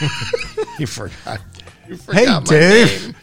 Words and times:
you 0.78 0.86
forgot. 0.86 1.40
You 1.88 1.96
Hey, 1.96 2.24
forgot 2.26 2.42
my 2.46 2.50
Dave. 2.50 3.02
name. 3.06 3.14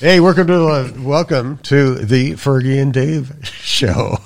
Hey, 0.00 0.18
welcome 0.20 0.46
to 0.48 0.66
uh, 0.66 0.92
welcome 0.98 1.58
to 1.58 1.94
the 1.94 2.32
Fergy 2.32 2.82
and 2.82 2.92
Dave 2.92 3.32
show. 3.44 4.16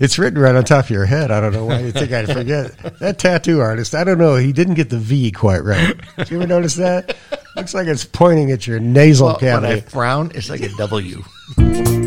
It's 0.00 0.18
written 0.18 0.40
right 0.40 0.54
on 0.54 0.64
top 0.64 0.86
of 0.86 0.90
your 0.90 1.04
head. 1.04 1.30
I 1.30 1.38
don't 1.40 1.52
know 1.52 1.66
why 1.66 1.80
you 1.80 1.92
think 1.92 2.10
I'd 2.12 2.32
forget 2.32 2.98
that 2.98 3.18
tattoo 3.18 3.60
artist. 3.60 3.94
I 3.94 4.04
don't 4.04 4.16
know. 4.18 4.36
He 4.36 4.52
didn't 4.52 4.74
get 4.74 4.88
the 4.88 4.98
V 4.98 5.30
quite 5.30 5.62
right. 5.64 5.94
Did 6.16 6.30
you 6.30 6.38
ever 6.38 6.46
notice 6.46 6.76
that? 6.76 7.14
Looks 7.56 7.74
like 7.74 7.86
it's 7.88 8.04
pointing 8.06 8.50
at 8.50 8.66
your 8.66 8.80
nasal 8.80 9.26
Well, 9.28 9.38
when 9.40 9.64
I 9.64 9.68
cavity. 9.74 9.90
frown, 9.90 10.32
it's 10.34 10.48
like 10.48 10.62
a 10.62 10.70
W. 10.76 11.22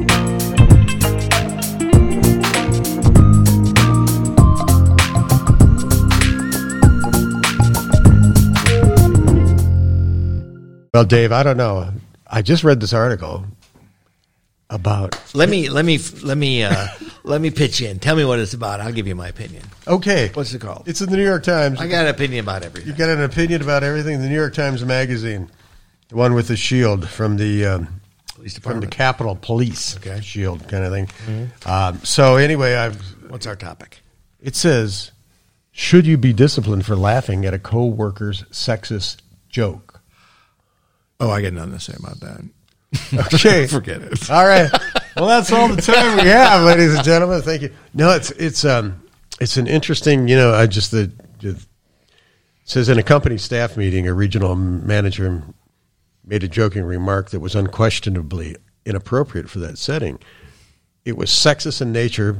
Well, 10.95 11.03
Dave, 11.03 11.33
I 11.33 11.43
don't 11.43 11.57
know. 11.57 11.91
I 12.25 12.41
just 12.41 12.63
read 12.63 12.79
this 12.79 12.93
article 12.93 13.43
about. 14.69 15.19
Let 15.35 15.49
me 15.49 15.67
let 15.67 15.83
me 15.83 15.99
let 16.23 16.37
me 16.37 16.63
uh, 16.63 16.87
let 17.25 17.41
me 17.41 17.51
pitch 17.51 17.81
in. 17.81 17.99
Tell 17.99 18.15
me 18.15 18.23
what 18.23 18.39
it's 18.39 18.53
about. 18.53 18.79
I'll 18.79 18.93
give 18.93 19.05
you 19.05 19.13
my 19.13 19.27
opinion. 19.27 19.63
Okay, 19.85 20.31
What's 20.33 20.53
it 20.53 20.61
called? 20.61 20.87
It's 20.87 21.01
in 21.01 21.09
the 21.09 21.17
New 21.17 21.25
York 21.25 21.43
Times. 21.43 21.81
I 21.81 21.89
got 21.89 22.05
an 22.05 22.15
opinion 22.15 22.45
about 22.45 22.63
everything. 22.63 22.87
You've 22.87 22.97
got 22.97 23.09
an 23.09 23.21
opinion 23.23 23.61
about 23.61 23.83
everything. 23.83 24.21
The 24.21 24.29
New 24.29 24.35
York 24.35 24.53
Times 24.53 24.85
Magazine, 24.85 25.51
the 26.07 26.15
one 26.15 26.33
with 26.33 26.47
the 26.47 26.55
shield 26.55 27.09
from 27.09 27.35
the 27.35 27.65
um, 27.65 27.99
Police 28.33 28.57
from 28.59 28.79
the. 28.79 28.87
Capitol 28.87 29.35
Police 29.35 29.97
Okay. 29.97 30.21
shield 30.21 30.65
kind 30.69 30.85
of 30.85 30.93
thing. 30.93 31.51
Um, 31.65 31.99
so 32.05 32.37
anyway, 32.37 32.73
I've 32.75 33.01
What's 33.29 33.47
our 33.47 33.57
topic? 33.57 33.99
it 34.41 34.55
says, 34.55 35.11
should 35.73 36.07
you 36.07 36.17
be 36.17 36.31
disciplined 36.31 36.85
for 36.85 36.95
laughing 36.95 37.45
at 37.45 37.53
a 37.53 37.59
co-worker's 37.59 38.43
sexist 38.43 39.17
joke? 39.49 39.94
Oh, 41.19 41.29
I 41.29 41.41
got 41.41 41.53
nothing 41.53 41.73
to 41.73 41.79
say 41.79 41.93
about 41.97 42.19
that. 42.21 42.41
Okay, 43.33 43.67
Forget 43.67 44.01
it. 44.01 44.29
All 44.31 44.45
right. 44.45 44.71
Well, 45.17 45.27
that's 45.27 45.51
all 45.51 45.67
the 45.67 45.81
time 45.81 46.17
we 46.17 46.29
have, 46.29 46.63
ladies 46.65 46.93
and 46.93 47.03
gentlemen. 47.03 47.41
Thank 47.41 47.61
you. 47.61 47.71
No, 47.93 48.11
it's 48.11 48.31
it's 48.31 48.63
um 48.65 49.01
it's 49.39 49.57
an 49.57 49.67
interesting. 49.67 50.27
You 50.27 50.35
know, 50.35 50.53
I 50.53 50.65
just 50.67 50.91
the, 50.91 51.11
the 51.39 51.49
it 51.51 51.59
says 52.63 52.89
in 52.89 52.97
a 52.97 53.03
company 53.03 53.37
staff 53.37 53.77
meeting, 53.77 54.07
a 54.07 54.13
regional 54.13 54.55
manager 54.55 55.43
made 56.25 56.43
a 56.43 56.47
joking 56.47 56.83
remark 56.83 57.29
that 57.31 57.39
was 57.39 57.55
unquestionably 57.55 58.55
inappropriate 58.85 59.49
for 59.49 59.59
that 59.59 59.77
setting. 59.77 60.19
It 61.05 61.17
was 61.17 61.29
sexist 61.29 61.81
in 61.81 61.91
nature, 61.91 62.37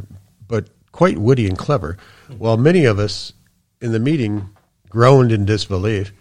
but 0.48 0.70
quite 0.92 1.18
witty 1.18 1.48
and 1.48 1.58
clever. 1.58 1.98
While 2.38 2.58
many 2.58 2.86
of 2.86 2.98
us 3.00 3.34
in 3.82 3.92
the 3.92 4.00
meeting 4.00 4.50
groaned 4.90 5.32
in 5.32 5.46
disbelief, 5.46 6.12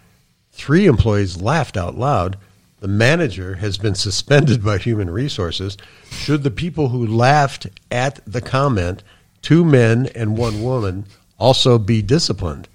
three 0.53 0.87
employees 0.87 1.41
laughed 1.41 1.77
out 1.77 1.97
loud. 1.97 2.37
The 2.85 2.89
manager 2.89 3.55
has 3.55 3.79
been 3.79 3.95
suspended 3.95 4.63
by 4.63 4.77
human 4.77 5.09
resources. 5.09 5.79
Should 6.11 6.43
the 6.43 6.51
people 6.51 6.91
who 6.91 7.07
laughed 7.07 7.67
at 7.91 8.21
the 8.27 8.43
comment, 8.43 9.03
two 9.41 9.65
men 9.65 10.11
and 10.15 10.37
one 10.37 10.63
woman, 10.63 11.07
also 11.39 11.79
be 11.79 12.03
disciplined? 12.03 12.69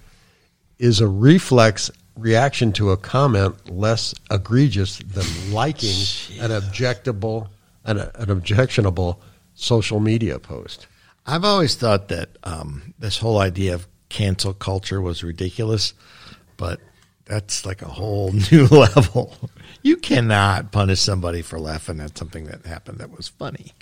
Is 0.80 1.00
a 1.00 1.06
reflex 1.06 1.92
reaction 2.16 2.72
to 2.72 2.90
a 2.90 2.96
comment 2.96 3.70
less 3.70 4.12
egregious 4.32 4.98
than 4.98 5.52
liking 5.52 5.94
an 6.40 6.50
objectable 6.50 7.46
an, 7.84 7.98
an 8.16 8.32
objectionable 8.32 9.20
social 9.54 10.00
media 10.00 10.40
post? 10.40 10.88
I've 11.24 11.44
always 11.44 11.76
thought 11.76 12.08
that 12.08 12.30
um, 12.42 12.94
this 12.98 13.18
whole 13.18 13.38
idea 13.38 13.74
of 13.74 13.86
cancel 14.08 14.54
culture 14.54 15.00
was 15.00 15.22
ridiculous, 15.22 15.94
but 16.56 16.80
that's 17.26 17.64
like 17.64 17.80
a 17.80 17.88
whole 17.88 18.32
new 18.50 18.66
level. 18.66 19.36
You 19.82 19.96
cannot 19.96 20.72
punish 20.72 21.00
somebody 21.00 21.42
for 21.42 21.58
laughing 21.58 22.00
at 22.00 22.16
something 22.18 22.44
that 22.46 22.66
happened 22.66 22.98
that 22.98 23.10
was 23.16 23.28
funny. 23.28 23.72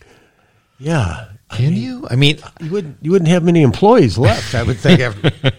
Yeah, 0.79 1.31
Can 1.51 1.73
you? 1.75 2.07
I 2.09 2.15
mean, 2.15 2.39
you 2.61 2.71
wouldn't 2.71 2.99
you 3.03 3.11
wouldn't 3.11 3.29
have 3.31 3.43
many 3.43 3.63
employees 3.63 4.17
left. 4.17 4.55
I 4.55 4.63
would 4.63 4.79
think 4.79 5.01
after 5.01 5.33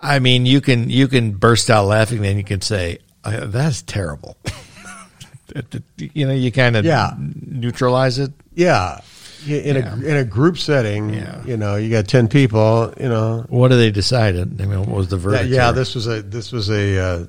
I 0.00 0.20
mean, 0.20 0.46
you 0.46 0.60
can 0.60 0.88
you 0.88 1.08
can 1.08 1.32
burst 1.32 1.68
out 1.68 1.86
laughing, 1.86 2.22
then 2.22 2.36
you 2.36 2.44
can 2.44 2.60
say 2.60 2.98
uh, 3.24 3.46
that's 3.46 3.82
terrible. 3.82 4.36
you 5.98 6.26
know, 6.26 6.32
you 6.34 6.52
kind 6.52 6.76
of 6.76 6.84
Yeah. 6.84 7.10
neutralize 7.18 8.18
it. 8.20 8.32
yeah. 8.54 9.00
In 9.46 9.76
Yeah. 9.76 9.94
a 9.94 10.04
in 10.04 10.16
a 10.16 10.24
group 10.24 10.58
setting, 10.58 11.14
Yeah. 11.14 11.42
you 11.44 11.56
know, 11.56 11.76
you 11.76 11.90
got 11.90 12.06
ten 12.06 12.28
people. 12.28 12.92
You 13.00 13.08
know, 13.08 13.46
What 13.48 13.68
do 13.68 13.76
they 13.76 13.90
decide? 13.90 14.36
I 14.36 14.44
mean, 14.44 14.78
what 14.80 14.88
was 14.90 15.08
the 15.08 15.16
verdict? 15.16 15.48
yeah, 15.50 15.72
this 15.72 15.94
was 15.96 16.06
a 16.06 16.22
this 16.22 16.52
was 16.52 16.70
a 16.70 16.98
uh, 16.98 17.26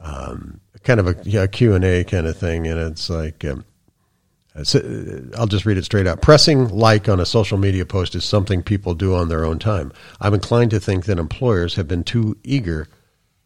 um, 0.00 0.60
kind 0.84 1.00
of 1.00 1.08
a 1.08 1.16
yeah, 1.24 1.46
Q 1.46 1.74
and 1.74 1.84
A 1.84 2.04
kind 2.04 2.26
of 2.26 2.36
thing, 2.36 2.66
and 2.66 2.78
it's 2.78 3.10
like 3.10 3.44
um, 3.44 3.64
uh, 4.56 4.64
I'll 5.36 5.46
just 5.46 5.66
read 5.66 5.78
it 5.78 5.84
straight 5.84 6.06
out. 6.06 6.22
Pressing 6.22 6.68
like 6.68 7.08
on 7.08 7.18
a 7.18 7.26
social 7.26 7.58
media 7.58 7.84
post 7.84 8.14
is 8.14 8.24
something 8.24 8.62
people 8.62 8.94
do 8.94 9.14
on 9.14 9.28
their 9.28 9.44
own 9.44 9.58
time. 9.58 9.92
I'm 10.20 10.34
inclined 10.34 10.70
to 10.70 10.80
think 10.80 11.06
that 11.06 11.18
employers 11.18 11.74
have 11.74 11.88
been 11.88 12.04
too 12.04 12.36
eager 12.44 12.86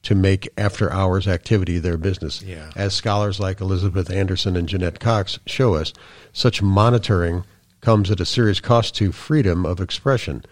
to 0.03 0.15
make 0.15 0.49
after 0.57 0.93
hours 0.93 1.27
activity 1.27 1.79
their 1.79 1.97
business. 1.97 2.43
Yeah. 2.43 2.71
As 2.77 2.95
scholars 2.95 3.41
like 3.41 3.61
Elizabeth 3.61 4.11
Anderson 4.11 4.57
and 4.57 4.69
Jeanette 4.69 5.01
Cox 5.01 5.39
show 5.47 5.75
us, 5.75 5.93
such 6.33 6.63
monitoring 6.63 7.45
comes 7.81 8.11
at 8.11 8.21
a 8.21 8.27
serious 8.27 8.61
cost 8.61 8.95
to 8.97 9.13
freedom 9.13 9.65
of 9.65 9.81
expression. 9.81 10.45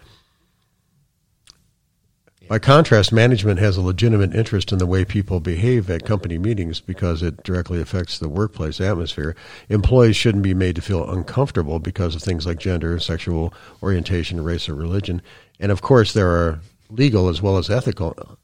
By 2.47 2.59
contrast, 2.59 3.11
management 3.11 3.59
has 3.59 3.75
a 3.75 3.81
legitimate 3.81 4.33
interest 4.33 4.71
in 4.71 4.77
the 4.77 4.85
way 4.85 5.03
people 5.03 5.41
behave 5.41 5.89
at 5.89 6.05
company 6.05 6.37
meetings 6.37 6.79
because 6.79 7.21
it 7.21 7.43
directly 7.43 7.81
affects 7.81 8.17
the 8.17 8.29
workplace 8.29 8.79
atmosphere. 8.79 9.35
Employees 9.67 10.15
shouldn't 10.15 10.45
be 10.45 10.53
made 10.53 10.77
to 10.77 10.81
feel 10.81 11.09
uncomfortable 11.11 11.79
because 11.79 12.15
of 12.15 12.23
things 12.23 12.45
like 12.45 12.57
gender, 12.57 12.99
sexual 12.99 13.53
orientation, 13.83 14.41
race, 14.41 14.69
or 14.69 14.75
religion. 14.75 15.21
And 15.59 15.73
of 15.73 15.81
course, 15.81 16.13
there 16.13 16.29
are 16.29 16.61
legal 16.89 17.27
as 17.27 17.41
well 17.41 17.57
as 17.57 17.69
ethical 17.69 18.37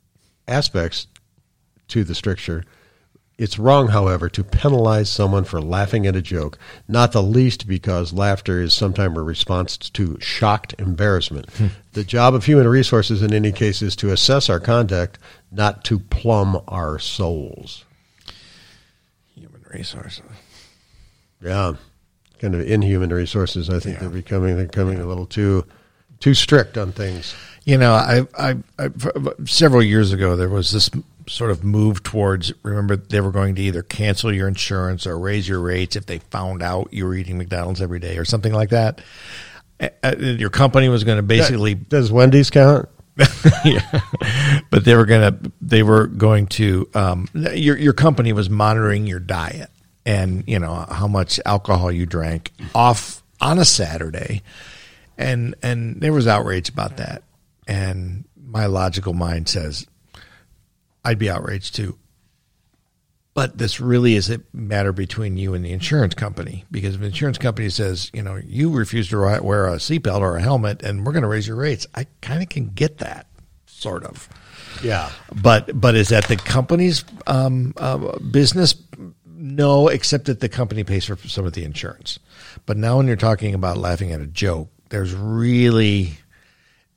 aspects 0.50 1.08
to 1.88 2.04
the 2.04 2.16
stricture. 2.16 2.66
It's 3.38 3.58
wrong, 3.58 3.88
however, 3.88 4.30
to 4.30 4.44
penalize 4.44 5.10
someone 5.10 5.44
for 5.44 5.60
laughing 5.60 6.06
at 6.06 6.16
a 6.16 6.22
joke, 6.22 6.58
not 6.88 7.12
the 7.14 7.24
least 7.24 7.68
because 7.68 8.14
laughter 8.14 8.62
is 8.62 8.74
sometimes 8.76 9.18
a 9.18 9.22
response 9.22 9.76
to 9.78 10.18
shocked 10.22 10.76
embarrassment. 10.78 11.50
Hmm. 11.52 11.68
the 11.94 12.04
job 12.04 12.36
of 12.36 12.46
human 12.46 12.68
resources 12.68 13.22
in 13.24 13.34
any 13.34 13.52
case 13.52 13.82
is 13.82 13.96
to 13.98 14.12
assess 14.12 14.50
our 14.50 14.60
conduct, 14.60 15.18
not 15.52 15.84
to 15.86 15.98
plumb 16.00 16.62
our 16.68 17.00
souls. 17.00 17.86
human 19.36 19.64
resources. 19.74 20.22
Yeah. 21.42 21.74
Kind 22.40 22.56
of 22.56 22.62
inhuman 22.62 23.10
resources. 23.12 23.70
I 23.70 23.80
think 23.80 23.96
Yeah. 23.96 24.02
they're 24.02 24.10
becoming 24.10 24.56
they're 24.58 24.66
becoming 24.66 25.00
a 25.00 25.06
little 25.06 25.26
too 25.26 25.66
too 26.20 26.34
strict 26.34 26.78
on 26.78 26.92
things. 26.92 27.36
You 27.66 27.78
know, 27.78 27.94
I, 27.94 28.26
I, 28.38 28.56
I 28.80 28.90
several 29.46 29.82
years 29.84 30.12
ago 30.14 30.36
there 30.36 30.50
was 30.50 30.72
this 30.72 30.90
sort 31.28 31.52
of 31.52 31.64
move 31.64 32.04
towards. 32.04 32.54
Remember, 32.64 32.96
they 32.96 33.22
were 33.22 33.32
going 33.32 33.56
to 33.56 33.62
either 33.62 33.84
cancel 33.84 34.34
your 34.34 34.48
insurance 34.48 35.08
or 35.08 35.18
raise 35.18 35.48
your 35.48 35.60
rates 35.60 35.96
if 35.96 36.06
they 36.06 36.20
found 36.20 36.62
out 36.62 36.90
you 36.92 37.06
were 37.06 37.16
eating 37.16 37.38
McDonald's 37.38 37.82
every 37.82 38.00
day 38.00 38.18
or 38.18 38.26
something 38.26 38.54
like 38.54 38.70
that. 38.70 39.02
Uh, 39.80 39.90
uh, 40.04 40.16
Your 40.18 40.50
company 40.50 40.90
was 40.90 41.04
going 41.04 41.18
to 41.18 41.24
basically 41.24 41.76
Does 41.76 42.12
Wendy's 42.12 42.50
count? 42.50 42.90
yeah. 43.66 44.02
but 44.72 44.86
they 44.86 44.96
were 44.96 45.06
gonna 45.06 45.38
they 45.62 45.84
were 45.84 46.08
going 46.08 46.48
to 46.48 46.90
um, 46.96 47.28
your 47.34 47.78
your 47.78 47.94
company 47.94 48.34
was 48.34 48.50
monitoring 48.50 49.06
your 49.06 49.20
diet 49.20 49.70
and 50.06 50.44
you 50.48 50.58
know 50.58 50.86
how 50.90 51.08
much 51.08 51.40
alcohol 51.46 51.92
you 51.92 52.06
drank 52.08 52.52
off 52.74 53.22
on 53.40 53.60
a 53.60 53.66
Saturday, 53.66 54.42
and 55.18 55.56
and 55.62 56.02
there 56.02 56.14
was 56.14 56.28
outrage 56.28 56.70
about 56.70 56.98
that, 56.98 57.24
and 57.68 58.26
my 58.36 58.66
logical 58.66 59.14
mind 59.14 59.48
says 59.48 59.86
I'd 61.04 61.20
be 61.20 61.30
outraged 61.30 61.76
too. 61.76 61.98
But 63.34 63.58
this 63.58 63.80
really 63.80 64.16
is 64.16 64.30
a 64.30 64.42
matter 64.54 64.92
between 64.92 65.38
you 65.38 65.56
and 65.56 65.66
the 65.66 65.72
insurance 65.72 66.14
company 66.14 66.66
because 66.70 66.94
if 66.94 67.02
the 67.02 67.08
insurance 67.08 67.40
company 67.40 67.70
says, 67.70 68.12
you 68.14 68.22
know, 68.22 68.36
you 68.36 68.70
refuse 68.70 69.10
to 69.10 69.18
wear 69.18 69.68
a 69.68 69.78
seatbelt 69.78 70.20
or 70.20 70.38
a 70.38 70.42
helmet 70.42 70.84
and 70.84 71.04
we're 71.04 71.14
going 71.14 71.24
to 71.24 71.28
raise 71.28 71.48
your 71.48 71.58
rates, 71.58 71.88
I 71.96 72.06
kind 72.22 72.44
of 72.44 72.50
can 72.50 72.70
get 72.70 73.00
that, 73.00 73.26
sort 73.66 74.04
of. 74.04 74.30
Yeah. 74.84 75.10
But 75.42 75.80
but 75.80 75.96
is 75.96 76.10
that 76.10 76.28
the 76.28 76.36
company's 76.36 77.04
um, 77.26 77.74
uh, 77.78 78.20
business? 78.20 78.76
No, 79.26 79.88
except 79.88 80.26
that 80.26 80.40
the 80.40 80.50
company 80.50 80.84
pays 80.84 81.06
for 81.06 81.18
some 81.28 81.46
of 81.46 81.54
the 81.54 81.64
insurance. 81.64 82.20
But 82.66 82.78
now 82.78 82.98
when 82.98 83.08
you're 83.08 83.16
talking 83.16 83.56
about 83.56 83.78
laughing 83.78 84.12
at 84.12 84.22
a 84.22 84.28
joke, 84.28 84.70
there's 84.90 85.14
really 85.14 86.18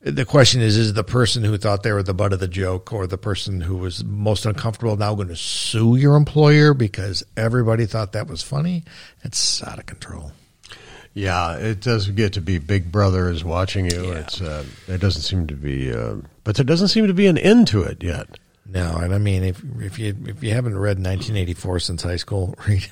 the 0.07 0.25
question 0.25 0.61
is: 0.61 0.77
Is 0.77 0.93
the 0.93 1.05
person 1.05 1.43
who 1.43 1.59
thought 1.59 1.83
they 1.83 1.93
were 1.93 2.03
the 2.03 2.15
butt 2.15 2.33
of 2.33 2.41
the 2.41 2.49
joke, 2.49 2.93
or 2.93 3.07
the 3.07 3.19
person 3.19 3.61
who 3.61 3.77
was 3.77 4.05
most 4.05 4.47
uncomfortable, 4.47 4.97
now 4.97 5.15
going 5.15 5.29
to 5.29 5.37
sue 5.37 5.97
your 5.97 6.17
employer 6.17 6.75
because 6.75 7.25
everybody 7.37 7.87
thought 7.87 8.13
that 8.13 8.29
was 8.29 8.43
funny? 8.43 8.85
It's 9.23 9.63
out 9.65 9.79
of 9.79 9.87
control. 9.87 10.33
Yeah, 11.13 11.57
it 11.57 11.81
does 11.81 12.09
get 12.11 12.35
to 12.35 12.41
be 12.41 12.59
Big 12.59 12.93
Brother 12.93 13.31
is 13.31 13.43
watching 13.43 13.91
you. 13.91 14.07
Yeah. 14.07 14.19
It's 14.19 14.41
uh, 14.41 14.65
there 14.87 14.99
doesn't 14.99 15.23
seem 15.23 15.47
to 15.49 15.55
be, 15.55 15.93
uh, 15.93 16.17
but 16.45 16.57
there 16.57 16.65
doesn't 16.65 16.89
seem 16.89 17.07
to 17.09 17.15
be 17.15 17.27
an 17.27 17.39
end 17.39 17.67
to 17.69 17.83
it 17.83 18.03
yet. 18.03 18.39
No, 18.65 18.99
and 18.99 19.13
I 19.15 19.19
mean, 19.19 19.43
if 19.43 19.63
if 19.81 19.99
you 19.99 20.17
if 20.27 20.43
you 20.43 20.53
haven't 20.53 20.79
read 20.79 20.99
1984 20.99 21.81
since 21.81 22.03
high 22.03 22.17
school, 22.17 22.55
read, 22.69 22.87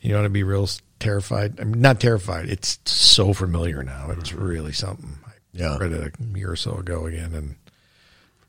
you 0.00 0.14
want 0.14 0.26
to 0.26 0.30
be 0.30 0.44
real 0.44 0.68
terrified. 1.00 1.58
I 1.60 1.64
mean, 1.64 1.80
not 1.80 2.00
terrified. 2.00 2.48
It's 2.48 2.78
so 2.84 3.32
familiar 3.32 3.82
now. 3.82 4.10
It's 4.10 4.32
really 4.32 4.72
something. 4.72 5.18
I 5.58 5.62
Yeah. 5.62 5.78
read 5.78 5.92
it 5.92 6.14
a 6.34 6.38
year 6.38 6.52
or 6.52 6.56
so 6.56 6.74
ago 6.76 7.06
again, 7.06 7.32
and 7.34 7.54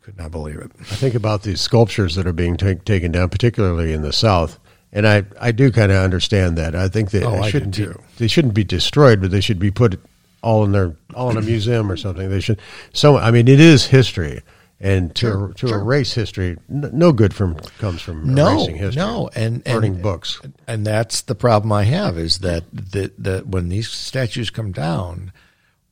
could 0.01 0.17
not 0.17 0.31
believe 0.31 0.57
it. 0.57 0.71
I 0.79 0.95
think 0.95 1.15
about 1.15 1.43
these 1.43 1.61
sculptures 1.61 2.15
that 2.15 2.25
are 2.27 2.33
being 2.33 2.57
ta- 2.57 2.73
taken 2.85 3.11
down, 3.11 3.29
particularly 3.29 3.93
in 3.93 4.01
the 4.01 4.13
South, 4.13 4.59
and 4.93 5.07
I, 5.07 5.23
I 5.39 5.51
do 5.51 5.71
kind 5.71 5.91
of 5.91 5.97
understand 6.03 6.57
that. 6.57 6.75
I 6.75 6.87
think 6.87 7.11
that 7.11 7.23
Oh, 7.23 7.41
shouldn't 7.43 7.77
be, 7.77 7.87
they 8.17 8.27
shouldn't 8.27 8.53
be 8.53 8.63
destroyed, 8.63 9.21
but 9.21 9.31
they 9.31 9.41
should 9.41 9.59
be 9.59 9.71
put 9.71 9.99
all 10.41 10.63
in 10.63 10.71
their 10.71 10.95
all 11.13 11.29
in 11.31 11.37
a 11.37 11.41
museum 11.41 11.91
or 11.91 11.97
something. 11.97 12.29
They 12.29 12.39
should. 12.39 12.59
So 12.93 13.17
I 13.17 13.29
mean, 13.31 13.47
it 13.47 13.59
is 13.59 13.87
history, 13.87 14.41
and 14.79 15.13
to 15.15 15.19
Sure, 15.31 15.53
to 15.57 15.67
sure. 15.67 15.79
erase 15.81 16.13
history, 16.13 16.57
n- 16.71 16.89
no 16.93 17.11
good 17.11 17.33
from 17.33 17.55
comes 17.77 18.01
from 18.01 18.33
No, 18.33 18.51
erasing 18.53 18.77
history. 18.77 19.01
no, 19.03 19.29
and, 19.35 19.55
and 19.65 19.75
burning 19.75 20.01
books. 20.01 20.39
and 20.65 20.87
that's 20.87 21.21
the 21.21 21.35
problem 21.35 21.71
I 21.73 21.83
have 21.83 22.17
is 22.17 22.39
that 22.39 22.63
that 22.71 23.21
that 23.21 23.47
when 23.47 23.67
these 23.69 23.89
statues 23.89 24.49
come 24.49 24.71
down, 24.71 25.33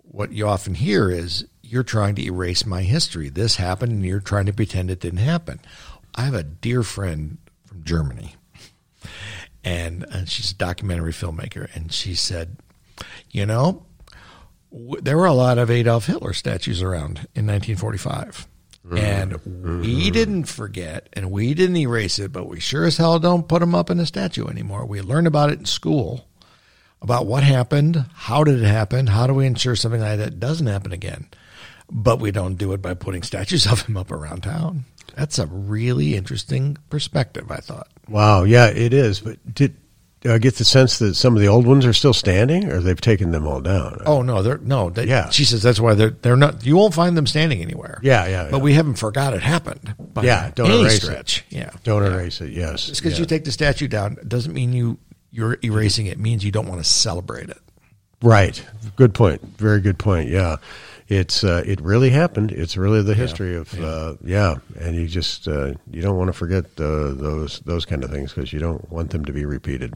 what 0.10 0.32
you 0.32 0.48
often 0.48 0.76
hear 0.76 1.10
is 1.10 1.46
you're 1.62 1.84
trying 1.84 2.16
to 2.16 2.24
erase 2.24 2.66
my 2.66 2.84
history. 2.84 3.30
This 3.30 3.58
happened, 3.58 3.92
and 3.92 4.06
you're 4.06 4.20
trying 4.20 4.46
to 4.46 4.54
pretend 4.54 4.90
it 4.90 5.00
didn't 5.00 5.20
happen. 5.20 5.60
I 6.16 6.22
have 6.22 6.34
a 6.34 6.44
dear 6.44 6.84
friend 6.84 7.38
from 7.66 7.84
Germany, 7.84 8.36
and, 9.64 10.06
and 10.12 10.30
she's 10.30 10.52
a 10.52 10.56
documentary 10.56 11.12
filmmaker, 11.12 11.74
and 11.76 11.92
she 11.92 12.16
said, 12.16 12.58
you 13.30 13.46
know, 13.46 13.86
w- 14.72 15.02
there 15.02 15.18
were 15.18 15.26
a 15.26 15.34
lot 15.34 15.58
of 15.58 15.70
Adolf 15.70 16.06
Hitler 16.06 16.34
statues 16.34 16.82
around 16.82 17.28
in 17.36 17.46
1945. 17.46 18.48
Mm-hmm. 18.86 18.98
And 18.98 19.32
we 19.34 19.40
mm-hmm. 19.40 20.12
didn't 20.12 20.44
forget 20.46 21.10
and 21.12 21.30
we 21.30 21.54
didn't 21.54 21.76
erase 21.76 22.20
it, 22.20 22.32
but 22.32 22.48
we 22.48 22.62
sure 22.62 22.86
as 22.86 22.96
hell 22.96 23.20
don't 23.20 23.48
put 23.48 23.60
them 23.60 23.76
up 23.76 23.90
in 23.90 24.00
a 24.00 24.06
statue 24.06 24.48
anymore. 24.48 24.86
We 24.86 25.02
learned 25.02 25.28
about 25.28 25.52
it 25.52 25.60
in 25.60 25.66
school 25.66 26.27
about 27.02 27.26
what 27.26 27.44
happened, 27.44 28.06
how 28.14 28.44
did 28.44 28.62
it 28.62 28.66
happen, 28.68 29.08
how 29.08 29.28
do 29.28 29.34
we 29.34 29.46
ensure 29.46 29.76
something 29.76 30.02
like 30.02 30.18
that 30.20 30.40
doesn't 30.40 30.68
happen 30.68 30.92
again. 30.92 31.28
But 31.90 32.20
we 32.20 32.32
don't 32.32 32.56
do 32.56 32.74
it 32.74 32.82
by 32.82 32.96
putting 32.96 33.24
statues 33.24 33.66
of 33.66 33.82
him 33.84 33.96
up 33.98 34.12
around 34.12 34.42
town. 34.44 34.86
That's 35.16 35.40
a 35.40 35.46
really 35.48 36.16
interesting 36.16 36.78
perspective, 36.90 37.50
I 37.50 37.58
thought. 37.58 37.88
Wow, 38.10 38.44
yeah, 38.44 38.68
it 38.68 38.94
is. 38.94 39.20
But 39.22 39.38
did 39.56 39.76
I 40.26 40.38
get 40.38 40.56
the 40.56 40.66
sense 40.66 41.00
that 41.00 41.16
some 41.16 41.36
of 41.36 41.42
the 41.42 41.48
old 41.48 41.66
ones 41.66 41.86
are 41.86 41.94
still 41.94 42.14
standing, 42.14 42.70
or 42.70 42.82
they've 42.82 43.00
taken 43.00 43.32
them 43.32 43.48
all 43.48 43.62
down? 43.62 44.02
Oh 44.06 44.22
no, 44.22 44.42
they're 44.42 44.58
no. 44.58 44.90
They, 44.90 45.06
Yeah. 45.06 45.30
she 45.30 45.46
says 45.46 45.64
that's 45.64 45.80
why 45.80 45.94
they're 45.94 46.10
they're 46.10 46.36
not. 46.36 46.66
You 46.66 46.76
won't 46.76 46.94
find 46.94 47.16
them 47.16 47.26
standing 47.26 47.62
anywhere. 47.62 48.00
Yeah, 48.04 48.28
yeah, 48.28 48.48
But 48.52 48.58
yeah. 48.58 48.64
we 48.64 48.74
haven't 48.74 48.96
forgot 48.96 49.34
it 49.34 49.42
happened. 49.42 49.96
Yeah, 50.22 50.52
don't 50.56 50.70
erase 50.72 51.04
it. 51.08 51.44
Yeah, 51.50 51.70
Don't 51.84 52.04
erase 52.04 52.42
it. 52.42 52.52
Yes, 52.52 52.88
Just 52.88 53.02
because 53.02 53.14
yeah. 53.18 53.22
you 53.22 53.26
take 53.28 53.46
the 53.46 53.52
statue 53.52 53.88
down 53.88 54.18
doesn't 54.28 54.54
mean 54.54 54.74
you 54.74 54.98
you're 55.32 55.58
erasing 55.64 56.08
it. 56.08 56.18
Means 56.20 56.44
you 56.44 56.52
don't 56.52 56.68
want 56.68 56.82
to 56.82 56.90
celebrate 56.90 57.50
it. 57.50 57.60
Right. 58.22 58.64
Good 58.96 59.14
point. 59.14 59.42
Very 59.58 59.82
good 59.82 60.00
point. 60.00 60.30
Yeah. 60.30 60.58
It's 61.08 61.44
uh, 61.44 61.64
it 61.66 61.80
really 61.80 62.10
happened. 62.10 62.52
It's 62.52 62.76
really 62.76 63.02
the 63.02 63.14
history 63.14 63.56
of 63.56 63.74
yeah. 63.74 63.86
Uh, 63.86 64.16
yeah. 64.24 64.56
And 64.80 64.96
you 64.96 65.08
just 65.08 65.48
uh, 65.48 65.74
you 65.90 66.02
don't 66.02 66.18
want 66.18 66.28
to 66.28 66.34
forget 66.34 66.66
uh, 66.80 67.14
those 67.14 67.60
those 67.62 67.86
kind 67.86 68.04
of 68.04 68.12
things 68.12 68.34
because 68.34 68.52
you 68.52 68.60
don't 68.60 68.92
want 68.92 69.12
them 69.12 69.24
to 69.26 69.32
be 69.32 69.46
repeated. 69.46 69.94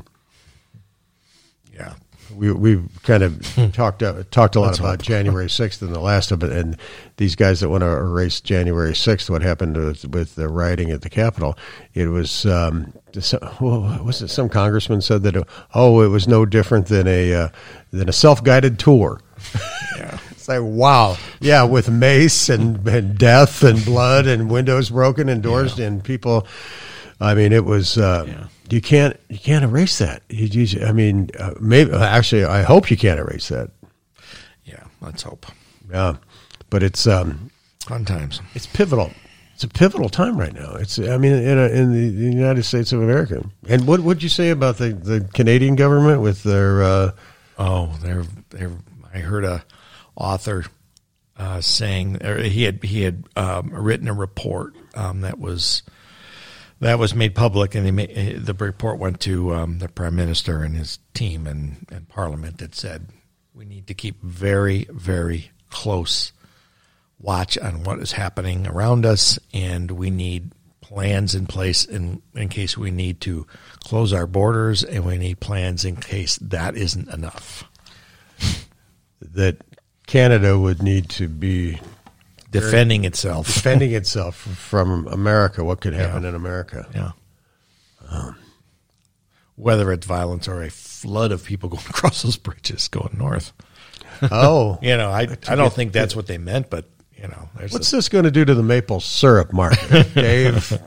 Yeah. 1.73 1.93
We 2.35 2.51
we've 2.51 2.87
kind 3.03 3.23
of 3.23 3.73
talked 3.73 4.01
uh, 4.03 4.23
talked 4.31 4.55
a 4.55 4.59
lot 4.59 4.67
Let's 4.67 4.79
about 4.79 4.99
hope. 4.99 5.01
January 5.01 5.49
sixth 5.61 5.81
and 5.81 5.93
the 5.93 5.99
last 5.99 6.31
of 6.31 6.43
it, 6.43 6.51
and 6.51 6.77
these 7.17 7.35
guys 7.35 7.59
that 7.59 7.69
want 7.69 7.81
to 7.81 7.87
erase 7.87 8.39
January 8.41 8.95
sixth, 8.95 9.29
what 9.29 9.41
happened 9.41 9.75
with, 9.75 10.05
with 10.05 10.35
the 10.35 10.47
rioting 10.47 10.91
at 10.91 11.01
the 11.01 11.09
Capitol? 11.09 11.57
It 11.93 12.07
was 12.07 12.45
um, 12.45 12.93
some, 13.19 13.39
was 13.59 14.21
it? 14.21 14.29
Some 14.29 14.47
congressman 14.49 15.01
said 15.01 15.23
that 15.23 15.45
oh, 15.73 16.01
it 16.01 16.07
was 16.07 16.27
no 16.27 16.45
different 16.45 16.87
than 16.87 17.07
a 17.07 17.33
uh, 17.33 17.49
than 17.91 18.07
a 18.07 18.13
self 18.13 18.43
guided 18.43 18.79
tour. 18.79 19.21
Yeah. 19.97 20.17
It's 20.31 20.47
like 20.47 20.61
wow, 20.63 21.17
yeah, 21.39 21.63
with 21.63 21.87
mace 21.91 22.49
and, 22.49 22.87
and 22.87 23.15
death 23.15 23.61
and 23.63 23.83
blood 23.85 24.25
and 24.25 24.49
windows 24.49 24.89
broken 24.89 25.29
and 25.29 25.43
doors 25.43 25.77
and 25.77 26.03
people. 26.03 26.47
I 27.19 27.35
mean, 27.35 27.53
it 27.53 27.63
was. 27.63 27.95
Uh, 27.99 28.25
Yeah. 28.27 28.47
You 28.71 28.81
can't. 28.81 29.19
You 29.29 29.37
can't 29.39 29.63
erase 29.63 29.97
that. 29.99 30.23
You, 30.29 30.45
you, 30.47 30.85
I 30.85 30.91
mean, 30.91 31.29
uh, 31.37 31.53
maybe. 31.59 31.91
Actually, 31.93 32.45
I 32.45 32.61
hope 32.61 32.89
you 32.89 32.97
can't 32.97 33.19
erase 33.19 33.49
that. 33.49 33.69
Yeah. 34.63 34.83
Let's 35.01 35.23
hope. 35.23 35.45
Yeah, 35.89 36.15
but 36.69 36.83
it's 36.83 37.05
um, 37.07 37.51
Fun 37.85 38.05
times. 38.05 38.41
it's 38.53 38.67
pivotal. 38.67 39.11
It's 39.53 39.63
a 39.63 39.67
pivotal 39.67 40.09
time 40.09 40.37
right 40.37 40.53
now. 40.53 40.75
It's. 40.75 40.97
I 40.99 41.17
mean, 41.17 41.33
in 41.33 41.57
a, 41.57 41.67
in 41.67 41.91
the, 41.91 42.09
the 42.09 42.23
United 42.35 42.63
States 42.63 42.91
of 42.93 43.01
America. 43.01 43.43
And 43.67 43.85
what 43.85 43.99
would 43.99 44.23
you 44.23 44.29
say 44.29 44.49
about 44.49 44.77
the, 44.77 44.89
the 44.93 45.21
Canadian 45.33 45.75
government 45.75 46.21
with 46.21 46.43
their? 46.43 46.81
Uh, 46.83 47.11
Oh, 47.57 47.95
they're 48.01 48.23
they're. 48.49 48.71
I 49.13 49.19
heard 49.19 49.43
a 49.45 49.63
author 50.15 50.65
uh, 51.37 51.61
saying 51.61 52.19
he 52.43 52.63
had 52.63 52.83
he 52.83 53.03
had 53.03 53.23
um, 53.35 53.69
written 53.71 54.07
a 54.07 54.13
report 54.13 54.73
um, 54.95 55.21
that 55.21 55.37
was 55.37 55.83
that 56.81 56.99
was 56.99 57.15
made 57.15 57.35
public, 57.35 57.75
and 57.75 57.95
made, 57.95 58.45
the 58.45 58.53
report 58.53 58.99
went 58.99 59.19
to 59.21 59.53
um, 59.53 59.79
the 59.79 59.87
prime 59.87 60.15
minister 60.15 60.63
and 60.63 60.75
his 60.75 60.99
team 61.13 61.47
and, 61.47 61.87
and 61.91 62.09
parliament 62.09 62.57
that 62.57 62.75
said 62.75 63.07
we 63.53 63.65
need 63.65 63.87
to 63.87 63.93
keep 63.93 64.21
very 64.21 64.87
very 64.89 65.51
close 65.69 66.33
watch 67.19 67.57
on 67.57 67.83
what 67.83 67.99
is 67.99 68.13
happening 68.13 68.67
around 68.67 69.05
us, 69.05 69.39
and 69.53 69.91
we 69.91 70.09
need 70.09 70.51
plans 70.81 71.35
in 71.35 71.45
place 71.45 71.85
in 71.85 72.21
in 72.35 72.49
case 72.49 72.77
we 72.77 72.91
need 72.91 73.21
to 73.21 73.45
close 73.83 74.11
our 74.11 74.27
borders, 74.27 74.83
and 74.83 75.05
we 75.05 75.17
need 75.17 75.39
plans 75.39 75.85
in 75.85 75.95
case 75.95 76.37
that 76.37 76.75
isn't 76.75 77.09
enough. 77.09 77.63
that 79.21 79.57
Canada 80.07 80.57
would 80.59 80.81
need 80.81 81.09
to 81.09 81.27
be 81.27 81.79
Defending 82.51 83.05
itself. 83.05 83.47
defending 83.47 83.91
itself 83.93 84.35
from 84.35 85.07
America. 85.07 85.63
What 85.63 85.79
could 85.81 85.93
happen 85.93 86.23
Yeah. 86.23 86.29
in 86.29 86.35
America? 86.35 86.85
Yeah. 86.93 87.11
Um, 88.09 88.35
whether 89.55 89.91
it's 89.91 90.05
violence 90.05 90.47
or 90.47 90.61
a 90.63 90.69
flood 90.69 91.31
of 91.31 91.43
people 91.43 91.69
going 91.75 91.83
across 91.89 92.21
those 92.23 92.37
bridges 92.37 92.87
going 92.87 93.15
north. 93.17 93.53
Oh, 94.31 94.79
You 94.83 94.97
know, 94.97 95.09
I 95.11 95.27
I 95.47 95.55
don't 95.55 95.73
think 95.73 95.93
that's 95.93 96.15
what 96.15 96.27
they 96.27 96.37
meant, 96.37 96.69
but 96.69 96.85
you 97.15 97.27
know, 97.27 97.49
there's 97.57 97.71
what's 97.71 97.91
a- 97.93 97.97
this 97.97 98.09
going 98.09 98.23
to 98.25 98.31
do 98.31 98.43
to 98.43 98.53
the 98.55 98.63
maple 98.63 98.99
syrup 98.99 99.53
market, 99.53 100.13
Dave? 100.15 100.77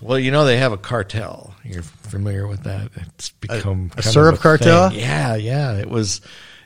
well, 0.00 0.18
you 0.18 0.30
know, 0.30 0.44
they 0.44 0.56
have 0.58 0.72
a 0.72 0.76
cartel. 0.78 1.54
You're 1.64 1.82
familiar 1.82 2.46
with 2.46 2.62
that? 2.64 2.90
It's 2.96 3.30
become 3.30 3.86
a 3.86 3.96
kind 3.96 3.98
of 3.98 4.04
syrup 4.04 4.34
thing. 4.36 4.42
cartel? 4.42 4.92
Yeah, 4.92 5.34
yeah. 5.34 5.72
It 5.76 5.88
was 5.90 6.20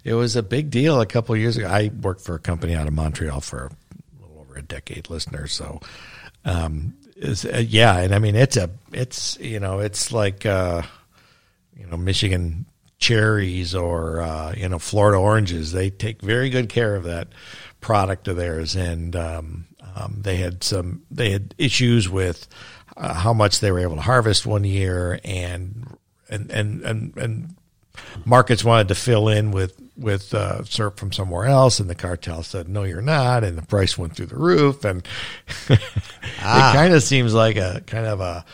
it 0.05 0.15
was 0.15 0.37
a 0.37 0.43
big 0.43 0.71
deal 0.71 1.01
a 1.01 1.07
couple 1.07 1.35
of 1.35 1.41
years 1.41 1.57
ago. 1.57 1.67
I 1.69 1.91
worked 2.03 2.21
for 2.21 2.35
a 2.35 2.39
company 2.39 2.75
out 2.75 2.87
of 2.87 2.93
Montreal 2.93 3.41
for 3.41 3.71
a 4.59 4.63
decade, 4.63 5.11
listeners. 5.11 5.53
So, 5.53 5.81
um, 6.45 6.95
is 7.17 7.45
uh, 7.45 7.65
yeah, 7.67 7.99
and 7.99 8.15
I 8.15 8.19
mean 8.19 8.37
it's 8.37 8.57
a 8.57 8.71
it's 8.93 9.39
you 9.41 9.61
know 9.61 9.81
it's 9.81 10.13
like 10.13 10.47
uh, 10.47 10.83
you 11.77 11.87
know 11.87 11.97
Michigan 11.97 12.67
cherries 12.99 13.75
or 13.75 14.21
uh, 14.21 14.55
you 14.57 14.69
know 14.69 14.79
Florida 14.79 15.19
oranges. 15.19 15.73
They 15.73 15.91
take 15.91 16.23
very 16.23 16.51
good 16.51 16.69
care 16.69 16.95
of 16.95 17.05
that 17.05 17.29
product 17.81 18.29
of 18.29 18.37
theirs, 18.37 18.77
and 18.77 19.15
um, 19.17 19.67
um, 19.97 20.19
they 20.21 20.37
had 20.37 20.63
some 20.63 21.03
they 21.11 21.31
had 21.31 21.55
issues 21.59 22.09
with 22.09 22.47
uh, 22.97 23.15
how 23.15 23.33
much 23.33 23.61
they 23.61 23.73
were 23.73 23.81
able 23.81 23.97
to 23.97 24.03
harvest 24.03 24.47
one 24.47 24.65
year, 24.65 25.21
and 25.25 25.97
and 26.29 26.51
and 26.51 26.83
and, 26.83 27.17
and 27.17 27.55
markets 28.25 28.65
wanted 28.65 28.89
to 28.89 28.95
fill 28.95 29.29
in 29.29 29.51
with 29.51 29.81
with 29.99 30.33
uh, 30.33 30.63
syrup 30.65 30.99
from 30.99 31.13
somewhere 31.13 31.47
else, 31.47 31.81
and 31.81 31.91
the 31.91 31.95
cartel 31.95 32.43
said, 32.43 32.69
"No, 32.69 32.85
you're 32.85 33.03
not," 33.03 33.45
and 33.45 33.59
the 33.59 33.63
price 33.63 33.99
went 33.99 34.15
through 34.17 34.27
the 34.27 34.37
roof, 34.37 34.85
and 34.85 35.07
it 35.69 35.81
kind 36.49 36.95
of 36.95 37.03
seems 37.03 37.35
like 37.35 37.57
a 37.57 37.83
kind 37.87 38.07
of 38.07 38.21
a 38.21 38.45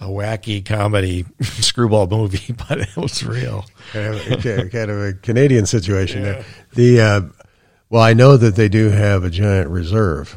a 0.00 0.06
wacky 0.06 0.64
comedy 0.64 1.24
screwball 1.42 2.06
movie, 2.06 2.54
but 2.68 2.80
it 2.80 2.96
was 2.96 3.24
real. 3.24 3.64
kind, 3.92 4.14
of, 4.14 4.44
a- 4.46 4.68
kind 4.68 4.90
of 4.90 5.00
a 5.00 5.12
Canadian 5.14 5.66
situation 5.66 6.22
there. 6.22 6.44
The 6.74 7.00
uh, 7.00 7.20
well, 7.90 8.02
I 8.02 8.12
know 8.14 8.36
that 8.36 8.54
they 8.56 8.68
do 8.68 8.90
have 8.90 9.24
a 9.24 9.30
giant 9.30 9.70
reserve. 9.70 10.36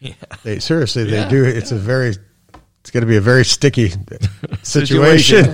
Yeah. 0.00 0.14
They 0.44 0.58
seriously, 0.58 1.04
they 1.04 1.28
do. 1.28 1.44
It's 1.44 1.72
a 1.72 1.76
very, 1.76 2.16
it's 2.80 2.90
going 2.90 3.02
to 3.02 3.06
be 3.06 3.16
a 3.16 3.20
very 3.20 3.44
sticky 3.44 3.92
situation. 4.62 5.44